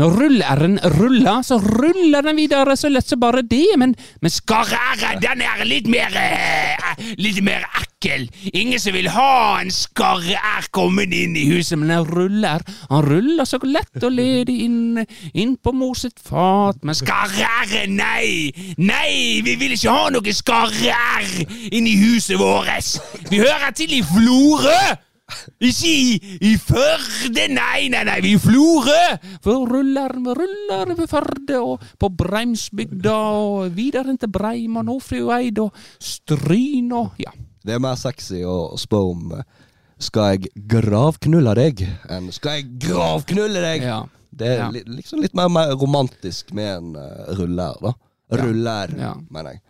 [0.00, 3.66] Når rull-r-en ruller, så ruller den videre så lett som bare det.
[3.78, 8.26] Men, men skarre-r, den er litt mer eh, Litt mer ekkel.
[8.52, 12.64] Ingen som vil ha en skarre-r kommet inn i huset, men den ruller.
[12.90, 16.80] Han ruller så lett og ledig inn, inn på mor sitt fat.
[16.86, 18.52] Men skarre-r, nei!
[18.80, 21.32] Nei, vi vil ikke ha noe skarre-r
[21.72, 22.92] inn i huset vårt!
[23.30, 24.92] Vi hører til i Florø!
[25.60, 29.16] Ikke i, i Førde, nei, nei, nei, vi i Florø!
[29.44, 35.58] For ruller vi ruller ved Førde og på Breimsbygda og videre til Breim og Nordfjordeid
[35.64, 37.32] og Stryn og ja.
[37.62, 39.36] Det er mer sexy å spørre om
[40.02, 41.84] Skal jeg gravknulle deg?
[42.10, 43.82] enn Skal jeg gravknulle deg?
[43.86, 44.00] ja.
[44.32, 44.70] Det er Ja.
[44.72, 47.90] li, liksom litt mer, mer romantisk med en uh, ruller, da.
[48.40, 49.10] Ruller, Ja.
[49.30, 49.60] mener jeg.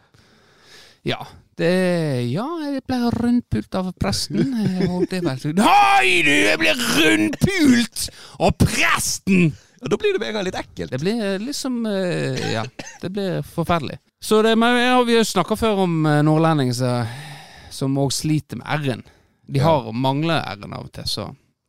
[1.10, 1.16] Ja.
[1.58, 4.54] Det Ja, jeg ble rundpult av presten.
[4.56, 6.30] eh, Og det var Nei, du!
[6.30, 8.06] Jeg ble rundpult
[8.40, 9.52] av presten!
[9.82, 10.90] Og da blir det med en gang litt ekkelt.
[10.94, 12.62] Det blir liksom eh, Ja,
[13.02, 13.98] det blir forferdelig.
[14.22, 17.06] Så det, men ja, Vi har jo snakka før om eh, nordlendinger
[17.70, 19.02] som- òg sliter med r-en.
[19.52, 21.24] De har mangler r-en av og til, så,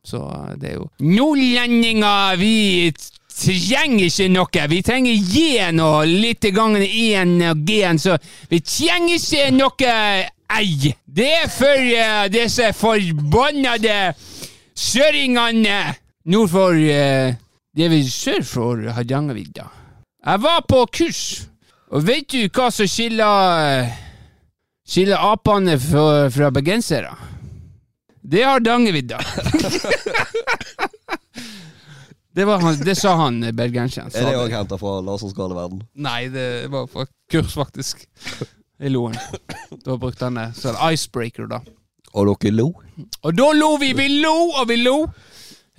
[0.06, 0.20] så
[0.56, 2.92] det er jo Nordlendinger, vi
[3.34, 4.66] trenger ikke noe.
[4.70, 8.16] Vi trenger j-en og litt gangen en og g-en, så
[8.50, 9.94] vi trenger ikke noe
[10.54, 10.92] ei.
[11.04, 14.14] Det er for uh, disse forbannede
[14.74, 15.80] søringene
[16.30, 17.34] nord for uh,
[17.74, 19.66] det vi sør for Hardangervidda.
[20.24, 21.20] Jeg var på kurs,
[21.92, 23.92] og vet du hva som skiller
[24.84, 27.08] Skiller apene fra, fra bergensere?
[28.20, 29.16] Det er Hardangervidda.
[32.34, 34.10] det, var han, det sa han bergenseren.
[34.10, 35.84] sa Er det òg henta fra Laserskaleverden?
[35.94, 38.06] Nei, det var fra kurs, faktisk.
[38.82, 39.14] I Loen.
[39.84, 41.62] Da brukte han det som icebreaker, da.
[42.14, 42.68] Og dere lo?
[43.22, 43.92] Og da lo vi!
[43.96, 44.98] Vi lo, og vi lo!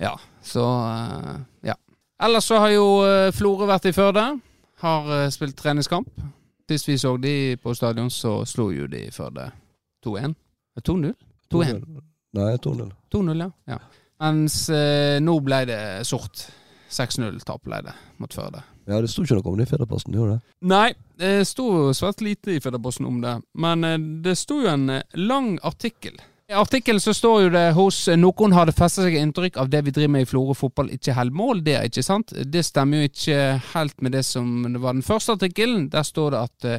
[0.00, 1.36] Ja, så eh,
[1.70, 1.74] Ja.
[2.22, 4.24] Ellers så har jo uh, Florø vært i Førde.
[4.80, 6.08] Har eh, spilt treningskamp.
[6.68, 9.50] Sist vi så de på stadion, så slo jo de Førde
[10.04, 10.34] 2-1.
[10.80, 11.12] 2-0?
[11.52, 11.84] 2-1.
[12.36, 12.90] Nei, 2-0.
[13.12, 13.50] 2-0, ja.
[13.72, 13.78] ja.
[14.22, 16.46] Mens eh, nå ble det sort.
[16.92, 18.62] 6-0-tap ble det mot Førde.
[18.86, 20.54] Ja, det sto ikke noe om det i Fedreposten, gjorde det?
[20.70, 23.34] Nei, det sto svært lite i Fedreposten om det.
[23.58, 26.14] Men eh, det sto jo en eh, lang artikkel.
[26.46, 29.72] I artikkelen så står jo det hos eh, noen har det festet seg inntrykk av
[29.72, 31.64] det vi driver med i Florø fotball ikke holder mål.
[31.66, 32.30] Det er ikke sant.
[32.54, 33.40] Det stemmer jo ikke
[33.72, 35.88] helt med det som var den første artikkelen.
[35.90, 36.70] Der står det at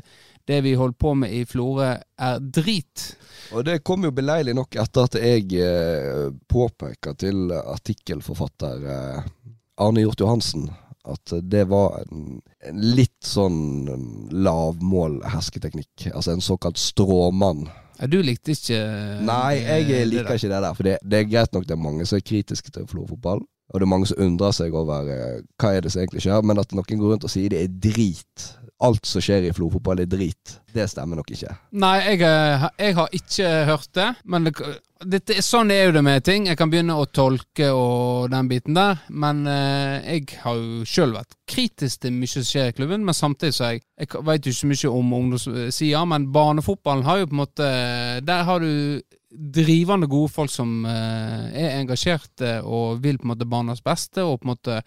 [0.48, 3.06] det vi holder på med i Florø er drit.
[3.52, 9.32] Og det kom jo beleilig nok etter at jeg eh, påpeker til artikkelforfatter eh,
[9.84, 10.70] Arne Hjort Johansen
[11.08, 13.88] at det var en, en litt sånn
[14.32, 16.10] lavmål-hersketeknikk.
[16.14, 17.68] Altså en såkalt stråmann.
[17.98, 20.74] Ja, du likte ikke eh, Nei, jeg liker det ikke det der.
[20.78, 23.44] For det, det er greit nok det er mange som er kritiske til Florø-fotball.
[23.68, 26.44] Og det er mange som undrer seg over eh, hva er det som egentlig skjer.
[26.46, 28.50] Men at noen går rundt og sier det er drit.
[28.86, 30.60] Alt som skjer i Florø-fotball er drit.
[30.74, 31.50] Det stemmer nok ikke.
[31.82, 34.10] Nei, jeg, eh, jeg har ikke hørt det.
[34.30, 36.46] Men det, det, sånn er jo det med ting.
[36.46, 39.02] Jeg kan begynne å tolke og den biten der.
[39.10, 43.06] Men eh, jeg har jo sjøl vært kritisk til mye som skjer i klubben.
[43.08, 47.18] Men samtidig så jeg Jeg veit jo ikke så mye om ungdomssida, men barnefotballen har
[47.18, 47.70] jo på en måte
[48.22, 53.50] Der har du drivende gode folk som eh, er engasjerte og vil på en måte
[53.50, 54.82] barnas beste, og på en måte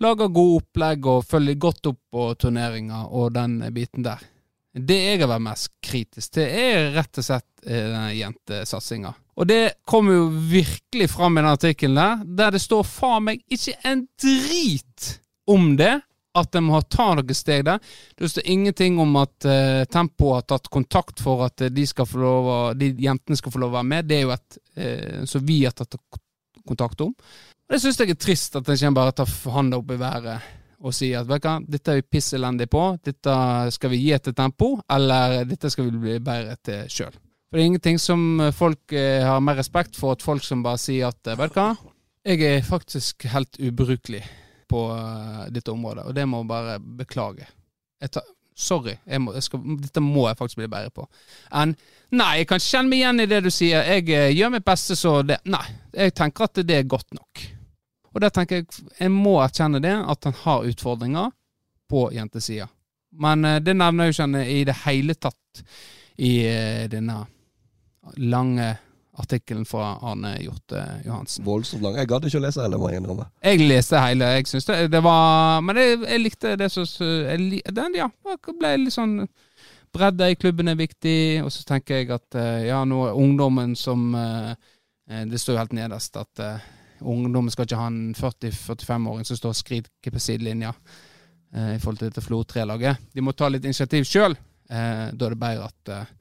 [0.00, 4.22] lager gode opplegg og følger godt opp på turneringer og den biten der.
[4.70, 9.10] Det jeg har vært mest kritisk til, er rett og slett eh, denne jentesatsinga.
[9.40, 13.42] Og det kommer jo virkelig fram i den artikkelen der, der det står faen meg
[13.50, 15.10] ikke en drit
[15.50, 15.96] om det.
[16.38, 17.80] At de må ta noen steg der.
[18.14, 21.82] Det står ingenting om at eh, Tempo har tatt kontakt for at eh, de,
[22.22, 24.06] lov de jentene skal få lov å være med.
[24.06, 25.98] Det er jo et eh, som vi har tatt
[26.62, 27.10] kontakt om.
[27.70, 30.46] Og Det syns jeg er trist, at en ikke bare tar hånda opp i været
[30.80, 33.34] og sier at vet dette er vi piss elendig på, dette
[33.70, 37.12] skal vi gi til Tempo, eller dette skal vi bli bedre til sjøl.
[37.14, 40.80] For det er ingenting som folk eh, har mer respekt for, at folk som bare
[40.82, 41.68] sier at vet du hva,
[42.26, 44.24] jeg er faktisk helt ubrukelig
[44.66, 47.46] på eh, dette området, og det må jeg bare beklage.
[48.02, 51.06] Jeg tar, sorry, jeg må, jeg skal, dette må jeg faktisk bli bedre på.
[51.54, 51.78] Enn
[52.10, 53.86] Nei, jeg kan kjenne meg igjen i det du sier.
[53.86, 57.46] Jeg eh, gjør mitt beste, så det Nei, jeg tenker at det er godt nok.
[58.14, 58.68] Og der tenker jeg
[58.98, 61.30] jeg må erkjenne det, at han har utfordringer
[61.90, 62.68] på jentesida.
[63.20, 65.64] Men eh, det nevner jo ikke i det hele tatt
[66.20, 67.24] i eh, denne
[68.16, 68.70] lange
[69.20, 71.44] artikkelen fra Arne Hjorte Johansen.
[71.44, 71.98] Voldsomt lang.
[71.98, 73.26] Jeg gadd ikke å lese hele, må jeg innrømme.
[73.44, 74.30] Jeg leste hele.
[74.38, 76.86] Jeg synes det, det var Men jeg, jeg likte det som
[77.76, 78.08] Den, ja.
[78.60, 79.18] ble litt sånn
[79.90, 83.74] Bredde i klubben er viktig, og så tenker jeg at eh, ja, nå er ungdommen
[83.74, 84.52] som eh,
[85.10, 86.44] eh, Det står jo helt nederst at
[87.00, 90.72] ungdommen skal ikke ha en 40-45-åring som står og skriker på sidelinja
[91.54, 93.10] eh, i forhold til dette Flo 3-laget.
[93.14, 94.36] De må ta litt initiativ sjøl.
[94.70, 96.12] Eh, da er det bedre at eh,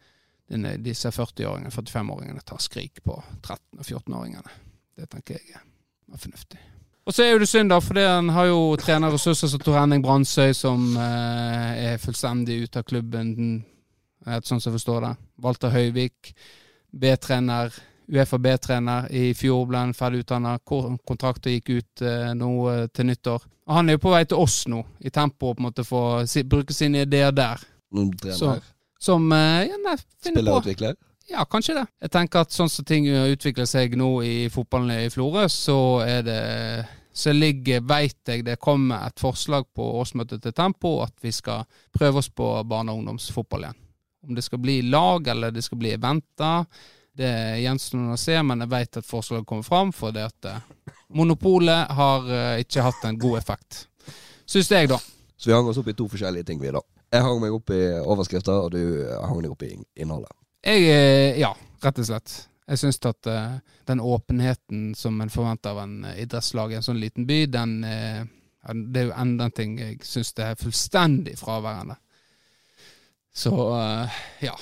[0.49, 4.57] denne, disse 40-åringene, 45-åringene tar skrik på 13- og 14-åringene.
[4.97, 6.61] Det tenker jeg er fornuftig.
[7.09, 10.01] Og så er jo det synd, da, for han har jo trenerressurser som Tor Henning
[10.05, 13.31] Brandsøy, som eh, er fullstendig ute av klubben,
[14.25, 15.13] sånn som jeg forstår det.
[15.41, 16.33] Walter Høyvik,
[16.91, 17.73] B-trener,
[18.09, 19.11] Uefa B-trener.
[19.11, 20.57] I fjor ble han ferdig utdanna.
[20.65, 23.45] Kontrakten gikk ut eh, nå eh, til nyttår.
[23.69, 26.03] Og han er jo på vei til oss nå, i tempo, på en måte få
[26.29, 27.61] si, bruke sine ideer der.
[28.33, 28.55] Så,
[28.99, 29.97] som eh, ja, nei.
[30.25, 30.97] Spillerutvikler.
[31.29, 31.85] Ja, kanskje det.
[32.01, 36.23] Jeg tenker at sånn som ting utvikler seg nå i fotballen i Florø, så er
[36.25, 36.39] det
[37.19, 41.65] så ligger, veit jeg det kommer et forslag på årsmøtet til Tempo at vi skal
[41.93, 43.79] prøve oss på barne- og ungdomsfotball igjen.
[44.25, 46.65] Om det skal bli lag eller det skal bli eventer,
[47.19, 50.95] det gjenstår å se, men jeg vet at forslaget kommer fram, for det at eh,
[51.15, 53.83] monopolet har eh, ikke hatt en god effekt.
[54.49, 54.99] Syns jeg, da.
[55.39, 56.81] Så vi hang oss opp i to forskjellige ting, vi da.
[57.09, 60.33] Jeg hang meg opp i overskrifter, og du hang deg opp i innholdet.
[60.65, 61.53] Jeg, eh, ja,
[61.83, 62.35] rett og slett.
[62.69, 63.27] Jeg syns at
[63.89, 68.99] den åpenheten som en forventer av en idrettslag i en sånn liten by, den Det
[69.01, 71.95] er jo enda en ting jeg syns det er fullstendig fraværende.
[73.33, 74.55] Så eh, ja.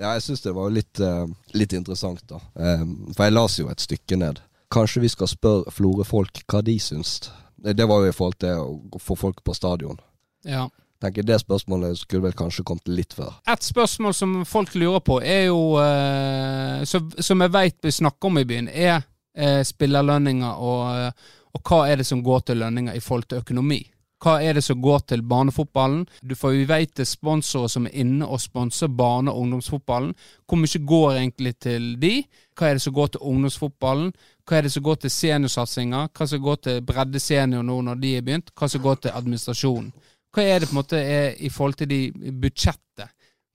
[0.00, 2.40] Ja, jeg syns det var litt, eh, litt interessant, da.
[2.56, 4.40] Eh, for jeg las jo et stykke ned.
[4.72, 7.30] Kanskje vi skal spørre Florø-folk hva de syns.
[7.60, 9.98] Det det var jo i forhold til å få folk på stadion.
[10.44, 10.68] ja.
[11.00, 13.32] Tenker Det spørsmålet skulle vel kanskje kommet litt før.
[13.48, 18.38] Et spørsmål som folk lurer på, er jo eh, Som jeg veit vi snakker om
[18.38, 19.02] i byen, er
[19.34, 21.12] eh, spillerlønninger og, eh,
[21.54, 23.80] og hva er det som går til lønninger i forhold til økonomi.
[24.20, 26.02] Hva er det som går til barnefotballen?
[26.20, 30.12] Du får vi vet det er sponsorer som er inne og sponser barne- og ungdomsfotballen.
[30.46, 32.24] Hvor mye går egentlig til de?
[32.56, 34.12] Hva er det som går til ungdomsfotballen?
[34.44, 36.10] Hva er det som går til seniorsatsinger?
[36.12, 38.52] Hva som går til bredde senior nå når de er begynt?
[38.52, 39.92] Hva som går til administrasjonen?
[40.34, 41.00] Hva er det på en måte
[41.40, 43.08] i forhold til de budsjettet?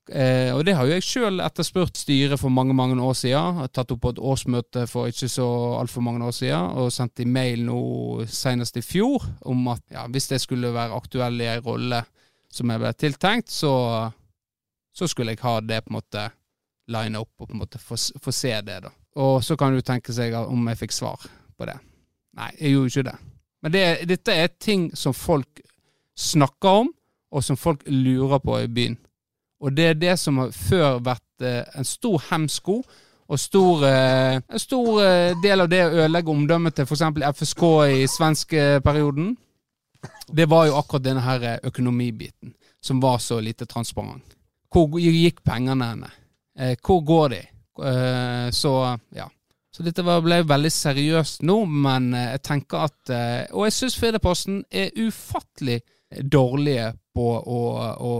[0.09, 3.61] Eh, og det har jo jeg sjøl etterspurt styret for mange mange år siden.
[3.61, 5.47] Har tatt opp på et årsmøte for ikke så
[5.79, 7.79] altfor mange år siden, og sendt i mail nå
[8.29, 12.03] senest i fjor om at ja, hvis jeg skulle være aktuell i ei rolle
[12.53, 13.73] som jeg ble tiltenkt, så,
[14.93, 16.27] så skulle jeg ha det på en måte
[16.93, 18.93] line opp og på en måte få, få se det, da.
[19.19, 21.23] Og så kan du tenke seg om jeg fikk svar
[21.57, 21.79] på det.
[22.35, 23.15] Nei, jeg gjorde ikke det.
[23.63, 25.63] Men det, dette er ting som folk
[26.19, 26.91] snakker om,
[27.35, 28.97] og som folk lurer på i byen.
[29.65, 32.77] Og det er det som har før vært eh, en stor hemsko,
[33.25, 37.01] og stor, eh, en stor eh, del av det å ødelegge omdømmet til f.eks.
[37.39, 37.63] FSK
[37.95, 39.31] i svenskeperioden.
[40.29, 44.35] Det var jo akkurat denne her økonomibiten, som var så lite transparent.
[44.69, 46.11] Hvor gikk pengene henne?
[46.83, 47.39] Hvor går de?
[48.53, 48.73] Så
[49.15, 49.25] ja.
[49.73, 53.11] Så dette ble veldig seriøst nå, men jeg tenker at
[53.55, 55.79] Og jeg syns Firdaposten er ufattelig
[56.31, 57.61] dårlige på å,
[57.95, 58.13] å,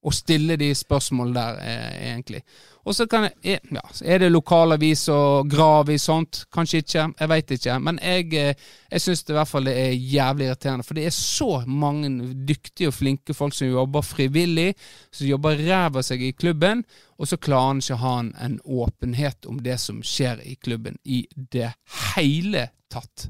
[0.00, 2.42] å stille de spørsmålene der, eh, egentlig.
[2.88, 6.44] Og så kan jeg eh, Ja, er det lokalavis og gravis sånt?
[6.52, 7.78] Kanskje ikke, jeg veit ikke.
[7.78, 8.54] Men jeg, eh,
[8.90, 12.08] jeg syns i hvert fall det er jævlig irriterende, for det er så mange
[12.48, 14.74] dyktige og flinke folk som jobber frivillig,
[15.12, 16.84] som jobber ræva seg i klubben,
[17.18, 20.56] og så klarer han ikke å ha en, en åpenhet om det som skjer i
[20.56, 21.74] klubben i det
[22.14, 23.28] hele tatt.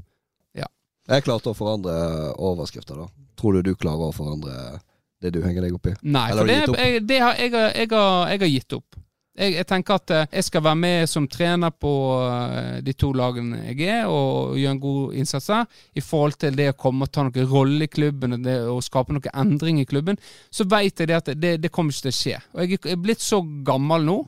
[1.11, 1.93] Jeg klarte å forandre
[2.39, 3.09] overskrifter, da.
[3.39, 4.79] Tror du du klarer å forandre
[5.21, 5.95] det du henger deg opp i?
[6.01, 8.97] Nei, Eller for det, jeg, det har, jeg, har, jeg, har, jeg har gitt opp.
[9.41, 11.91] Jeg, jeg tenker at eh, jeg skal være med som trener på
[12.25, 15.79] eh, de to lagene jeg er, og gjøre en god innsats der.
[15.95, 18.83] I forhold til det å komme og ta noen rolle i klubben og det og
[18.85, 20.19] skape noen endring i klubben,
[20.51, 22.43] så vet jeg det at det, det kommer ikke til å skje.
[22.57, 24.19] Og jeg er blitt så gammel nå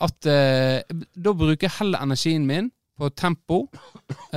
[0.00, 0.80] at eh,
[1.14, 2.70] da bruker jeg heller energien min
[3.00, 3.62] på tempo,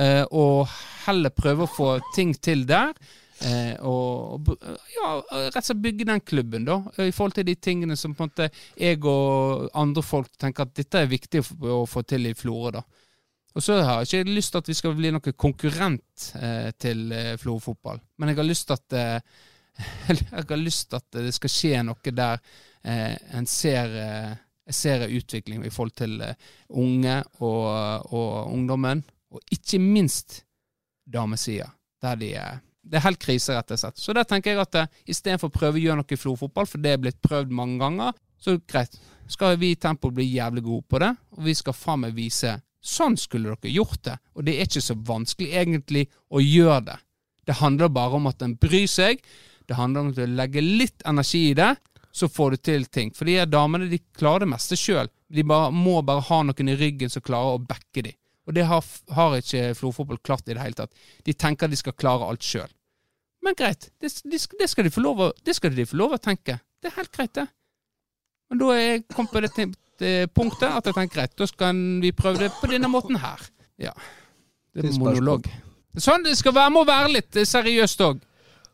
[0.00, 0.70] eh, og
[1.04, 2.94] heller prøver å få ting til der.
[3.42, 4.60] Eh, og og
[4.94, 5.08] ja,
[5.48, 6.76] rett og slett bygge den klubben, da.
[7.02, 10.74] I forhold til de tingene som på en måte jeg og andre folk tenker at
[10.76, 12.84] dette er viktig å få- til i Florø, da.
[13.54, 17.12] Og så har jeg ikke lyst til at vi skal bli noen konkurrent eh, til
[17.12, 18.00] eh, Florø fotball.
[18.18, 19.20] Men jeg har lyst til at eh,
[20.08, 22.38] Jeg har lyst til at det skal skje noe der
[22.86, 24.34] eh, en ser, eh,
[24.70, 26.22] ser utvikling i forhold til
[26.70, 29.02] unge og, og ungdommen.
[29.34, 30.44] Og ikke minst
[31.06, 31.66] damesida,
[32.02, 33.98] der de er det er helt krise, rett og slett.
[34.00, 36.84] Så der tenker jeg at eh, istedenfor å prøve å gjøre noe i florfotball, for
[36.84, 38.98] det er blitt prøvd mange ganger, så greit.
[39.30, 42.58] Skal vi i Tempo bli jævlig gode på det, og vi skal faen meg vise
[42.84, 46.96] Sånn skulle dere gjort det, og det er ikke så vanskelig egentlig å gjøre det.
[47.48, 49.22] Det handler bare om at en bryr seg,
[49.64, 51.70] det handler om at du legger litt energi i det,
[52.12, 53.14] så får du til ting.
[53.16, 55.08] For de damene de klarer det meste sjøl.
[55.32, 58.18] De bare, må bare ha noen i ryggen som klarer å backe dem.
[58.44, 58.84] Og det har,
[59.16, 60.92] har ikke Florø-fotball klart i det hele tatt.
[61.24, 62.68] De tenker de skal klare alt sjøl.
[63.44, 66.16] Men greit, det, det, det, skal de få lov å, det skal de få lov
[66.16, 66.58] å tenke.
[66.80, 67.46] Det er helt greit, det.
[68.48, 69.68] Men da er jeg kommet på det,
[70.00, 73.44] det punktet at jeg tenker greit, da skal vi prøve det på denne måten her.
[73.80, 73.92] Ja.
[74.74, 75.48] Det er monolog.
[76.00, 78.22] Sånn det skal være, må være litt seriøst òg.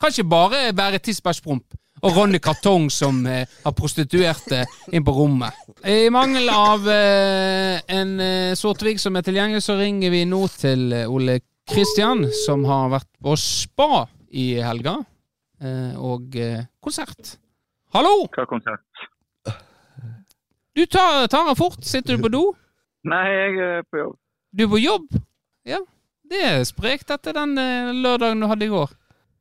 [0.01, 5.57] Kan ikke bare være tidsbæsjpromp og Ronny Kartong som eh, har prostituerte inn på rommet.
[5.84, 10.92] I mangel av eh, en eh, Sortevik som er tilgjengelig, så ringer vi nå til
[10.96, 11.40] eh, Ole
[11.70, 14.96] Kristian, som har vært på spa i helga,
[15.62, 17.36] eh, og eh, konsert.
[17.94, 18.26] Hallo!
[18.34, 18.84] Hva konsert?
[20.76, 21.82] Du tar, tar den fort.
[21.84, 22.44] Sitter du på do?
[23.11, 24.16] Nei, jeg er på jobb.
[24.55, 25.09] Du er på jobb?
[25.68, 25.80] Ja.
[26.30, 28.92] Det er sprekt etter den eh, lørdagen du hadde i går.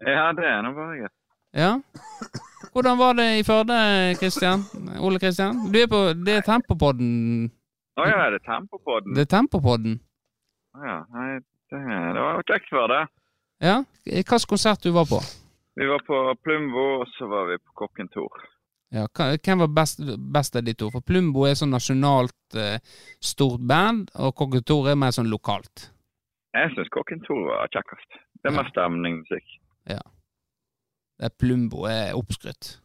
[0.01, 1.15] Ja, det er nå bare greit.
[1.53, 1.71] Ja.
[2.73, 3.77] Hvordan var det i Førde,
[4.19, 4.65] Kristian?
[5.01, 5.55] Ole Kristian?
[5.73, 7.49] Du er på Det er Tempopodden.
[7.99, 9.15] Å ja, er det Tempopodden.
[9.15, 9.97] Det er Tempopodden.
[10.77, 11.29] Å ja, nei,
[11.73, 11.81] det,
[12.15, 13.01] det var kjekt for det.
[13.65, 13.81] Ja.
[14.05, 15.19] Hvilken konsert du var på?
[15.79, 18.45] Vi var på Plumbo, og så var vi på Kokken Tor.
[18.91, 19.99] Ja, Hvem var best,
[20.33, 20.89] best av de to?
[20.93, 22.81] For Plumbo er sånn nasjonalt eh,
[23.21, 25.89] stort band, og Kokketor er mer sånn lokalt.
[26.57, 28.17] Jeg syns Kokken Tor var kjekkest.
[28.41, 29.45] Det er mer stemning, musikk.
[29.85, 30.15] stemningsmusikk.
[31.19, 32.77] Det er Plumbo er oppskrytt.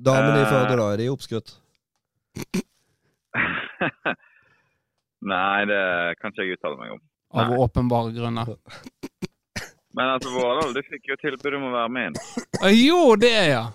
[0.00, 0.48] Damene i Eh.
[0.48, 0.86] Førde, da?
[0.92, 1.50] Er de oppskrytt?
[5.32, 5.82] Nei, det
[6.18, 7.02] kan ikke jeg uttale meg om.
[7.36, 7.58] Av Nei.
[7.60, 8.56] åpenbare grunner.
[9.92, 12.16] Men altså, Vårdal, du fikk jo tilbud om å være med inn.
[12.80, 13.66] Jo, det, ja!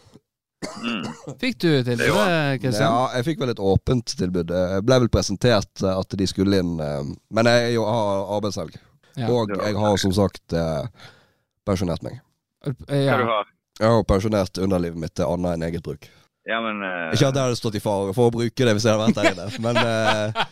[0.82, 1.06] Mm.
[1.38, 2.90] Fikk du tilbudet, Kristian?
[2.90, 4.50] Ja, jeg fikk vel et åpent tilbud.
[4.50, 8.74] Jeg ble vel presentert eh, at de skulle inn, eh, men jeg har arbeidshelg.
[9.18, 9.30] Ja.
[9.30, 10.54] Og jeg har som sagt
[11.66, 12.20] pensjonert meg.
[12.88, 13.18] Eh, ja.
[13.20, 13.50] du har?
[13.78, 16.08] Jeg har pensjonert underlivet mitt til annet enn eget bruk.
[16.48, 17.12] Ja, men uh...
[17.12, 19.20] Ikke at jeg hadde stått i fare for å bruke det hvis jeg hadde vært
[19.20, 20.46] der inne, men uh,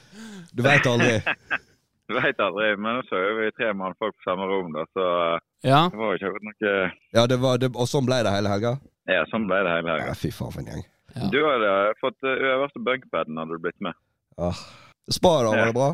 [0.56, 1.20] du veit aldri.
[2.06, 2.68] Du veit aldri.
[2.78, 5.80] Men så er vi tre mannfolk på samme rom, da, så eh, ja.
[5.90, 6.74] det var ikke akkurat noe
[7.18, 8.76] Ja, det var, det, Og sånn ble det hele helga.
[9.10, 10.18] Ja, sånn ble det hele Ja, helga.
[10.20, 10.84] fy faen for en gjeng.
[11.16, 11.30] Ja.
[11.34, 13.98] Du hadde fått øverste bunkpaden hadde du blitt med.
[14.38, 14.62] Ah.
[15.10, 15.90] Spa, da, var det bra?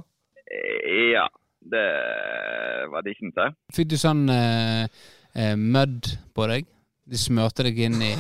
[1.14, 1.26] Ja,
[1.72, 1.88] det
[2.92, 3.58] var det ikke til.
[3.76, 5.04] Fikk du sånn eh,
[5.36, 6.70] eh, mødd på deg?
[7.12, 8.12] De smørte deg inn i,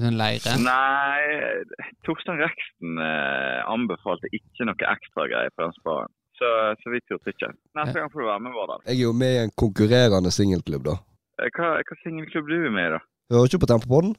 [0.00, 0.54] sånn leire?
[0.62, 1.64] Nei,
[2.06, 6.12] Torstein Reksten eh, anbefalte ikke noe ekstra greier på den sparen.
[6.40, 6.48] Så,
[6.80, 7.50] så vi turte ikke.
[7.76, 8.80] Neste gang får du være med, Vårdal.
[8.88, 10.94] Jeg er jo med i en konkurrerende singelklubb, da.
[11.42, 13.00] Eh, Hva, hva singelklubb du er med i, da?
[13.34, 14.14] Hører ikke på Tempopodden?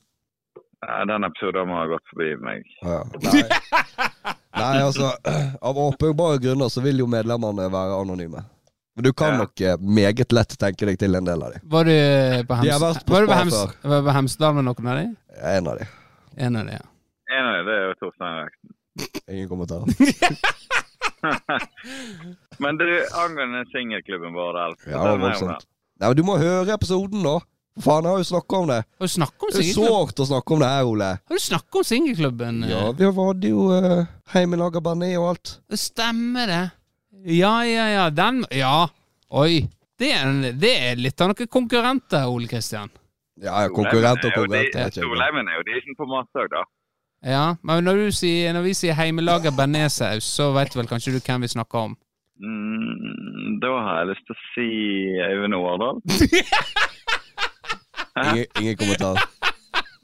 [0.81, 2.63] Den episoden må ha gått forbi meg.
[2.81, 3.41] Ja, nei.
[4.57, 5.11] nei, altså
[5.69, 8.41] Av åpenbare grunner så vil jo medlemmene være anonyme.
[8.95, 9.37] Men du kan Ja.
[9.37, 11.61] nok eh, meget lett tenke deg til en del av dem.
[11.63, 11.91] Var du
[12.47, 15.15] på De Hems- på var du på, Hems var på Hemsedal med noen av dem?
[15.41, 15.87] En av dem.
[16.37, 16.85] En av dem, ja.
[17.31, 18.69] En av dem det er jo Torstein Reksten.
[19.31, 19.87] Ingen kommentarer.
[22.61, 22.87] Men du,
[23.23, 25.39] angående singelklubben Vårdal Ja, det var.
[26.01, 27.39] Nei, men Du må høre episoden, da.
[27.77, 28.79] For faen, jeg har jo snakka om det.
[28.99, 31.09] Har du om Det er sårt å snakke om det her, Ole.
[31.29, 32.63] Har du snakket om singelklubben?
[32.67, 34.01] Ja, vi hadde jo uh,
[34.33, 35.53] Heimelaga Bané og alt.
[35.71, 36.63] Det stemmer det.
[37.25, 38.09] Ja, ja, ja.
[38.09, 38.87] Den Ja.
[39.31, 39.67] Oi.
[39.99, 42.89] Det er, en- det er litt av noen konkurrenter, Ole Kristian.
[43.37, 44.71] Ja, ja, konkurrent og er konkurrent.
[44.73, 45.05] de- jeg vet ikke.
[45.07, 46.63] Solheimen er jo decent på Matdag, da.
[47.23, 51.19] Ja, men når, du sier, når vi sier heimelaga bearnéssaus, så vet vel kanskje du
[51.19, 51.95] hvem vi snakker om?
[52.41, 54.67] Mm, da har jeg lyst til å si
[55.21, 56.01] Øyvind Årdal.
[58.25, 59.21] Ingen, ingen kommentar.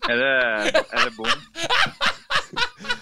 [0.08, 1.28] Er det, er det bom?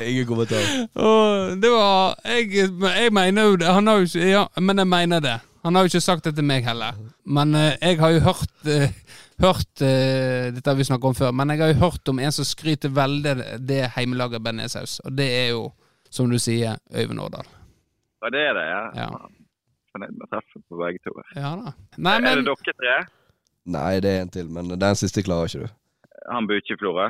[0.00, 0.62] Ingen kommentar.
[0.96, 2.48] Og det var jeg,
[2.80, 3.68] jeg mener jo det.
[3.68, 5.34] Han har jo ikke Ja, men jeg mener det.
[5.62, 6.96] Han har jo ikke sagt det til meg heller.
[7.24, 8.88] Men eh, jeg har jo hørt eh,
[9.42, 12.34] Hørt eh, Dette har vi snakket om før, men jeg har jo hørt om en
[12.34, 13.32] som skryter veldig
[13.66, 15.64] det heimelaga bearnéssaus, og det er jo,
[16.10, 17.48] som du sier, Øyvind Årdal.
[18.22, 18.82] Ja, det er det, ja.
[19.02, 19.08] Ja.
[19.92, 21.14] Fornøyd med å treffe på begge to.
[21.34, 21.72] Ja da.
[21.98, 22.98] Nei, Er det dere tre?
[23.72, 25.74] Nei, det er en til, men den siste klarer ikke du.
[26.30, 27.08] Han bor ikke i Florø?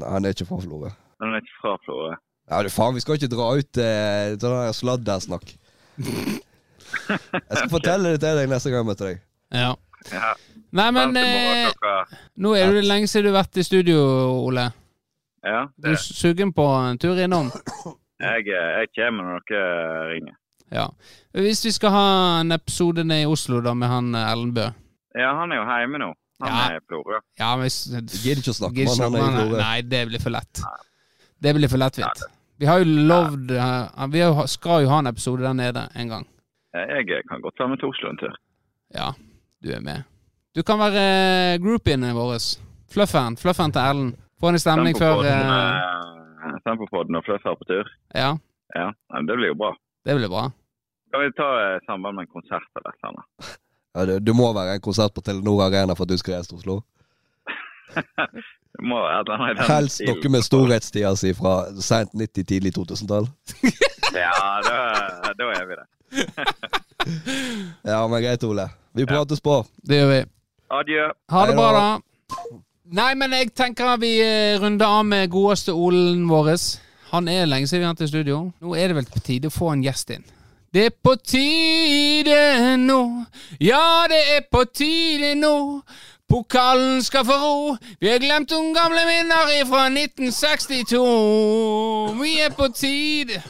[0.00, 0.94] Nei, Han er ikke fra Florø.
[1.22, 2.14] Han er ikke fra Florø?
[2.50, 5.54] Ja, du faen, vi skal ikke dra ut eh, sånn der sladdersnakk.
[5.96, 9.22] Jeg skal fortelle det til deg neste gang jeg møter deg.
[9.56, 9.72] Ja.
[10.12, 10.32] Ja.
[10.76, 11.70] Nei, men eh,
[12.42, 13.96] nå er det lenge siden du har vært i studio,
[14.46, 14.68] Ole.
[15.46, 17.48] Ja, Du det, er sugen på en tur innom?
[18.22, 20.36] jeg, jeg kommer når dere ringer.
[20.74, 20.86] Ja.
[21.36, 22.06] Hvis vi skal ha
[22.42, 24.64] en episode ned i Oslo da med han Ellenbø
[25.14, 26.08] Ja, han er jo hjemme nå.
[26.42, 26.64] Han Ja.
[26.74, 27.20] er i Florø.
[27.38, 29.04] Ja, men Gidder ikke å snakke med han.
[29.06, 29.60] han er i Florø.
[29.62, 30.62] Nei, det blir for lett.
[31.42, 32.24] Det blir for lettvint.
[32.58, 36.26] Vi har jo lovd eh, Vi skal jo ha en episode der nede en gang.
[36.76, 38.36] Jeg kan godt være med til Oslo en tur.
[38.94, 39.12] Ja,
[39.64, 40.04] du er med.
[40.56, 42.36] Du kan være eh, groupien vår.
[42.92, 43.36] Flufferen.
[43.36, 44.14] Flufferen til Erlend.
[44.40, 47.90] Få en stemning før Tempopodden, eh, eh, Tempopodden og Fluff her på tur.
[48.14, 48.36] Ja,
[48.74, 49.76] Ja, men det blir jo bra.
[50.04, 50.50] det blir bra.
[51.12, 53.58] Kan vi ta samband med en konsert eller et eller annet?
[53.94, 56.50] Ja, du, du, må være en konsert på Telenor Arena for at du skal reise
[56.50, 56.80] til Oslo.
[58.84, 59.00] Må
[59.68, 63.28] Helst noe med storhetstida si fra seint 90-, tidlig 2000-tall.
[64.16, 64.32] Ja,
[64.64, 65.86] da, da er vi det.
[67.86, 68.64] Ja, men greit, Ole.
[68.96, 69.60] Vi prates på.
[69.86, 70.22] Det gjør vi.
[70.74, 71.04] Adjø.
[71.30, 71.82] Ha det bra, da.
[72.32, 72.56] da.
[72.98, 76.50] Nei, men jeg tenker vi eh, runder av med godeste Olen vår.
[77.12, 78.40] Han er lenge siden vi har hatt i studio.
[78.62, 80.26] Nå er det vel på tide å få en gjest inn.
[80.74, 82.98] Det er på tide nå,
[83.62, 85.54] ja, det er på tide nå.
[86.28, 91.02] Pokalen skal få ro, vi har glemt noen gamle minner fra 1962.
[92.18, 93.42] Vi er på tid Jeg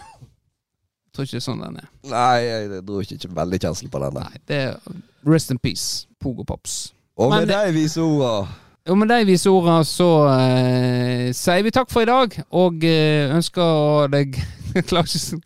[1.17, 1.89] tror ikke det er sånn den er.
[2.13, 4.29] Nei, jeg dro ikke, ikke veldig kjensel på den der.
[4.29, 4.77] Nei, det er
[5.27, 6.93] Rest in peace, Pogo Pops.
[7.17, 8.45] Og med de vise orda
[8.93, 13.33] Og med de vise orda så eh, sier vi takk for i dag, og eh,
[13.35, 14.37] ønsker deg
[14.91, 15.43] klarer ikke sånn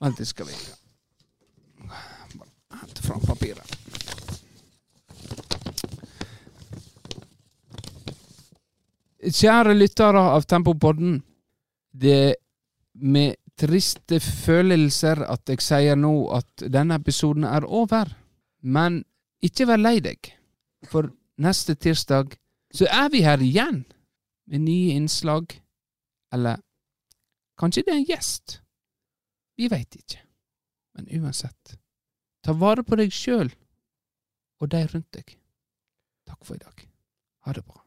[0.00, 0.56] Vent det skal vi
[2.80, 3.75] hente fram papiret.
[9.26, 11.18] Kjære lyttere av Tempopodden.
[11.90, 12.34] Det er
[12.94, 18.12] med triste følelser at jeg sier nå at denne episoden er over.
[18.62, 19.02] Men
[19.44, 20.30] ikke vær lei deg,
[20.88, 21.10] for
[21.42, 22.36] neste tirsdag
[22.74, 23.84] så er vi her igjen
[24.46, 25.56] med nye innslag.
[26.32, 26.60] Eller
[27.58, 28.60] kanskje det er en gjest.
[29.56, 30.20] Vi veit ikke.
[30.96, 31.76] Men uansett,
[32.44, 33.50] ta vare på deg sjøl
[34.60, 35.34] og de rundt deg.
[36.26, 36.86] Takk for i dag.
[37.46, 37.85] Ha det bra.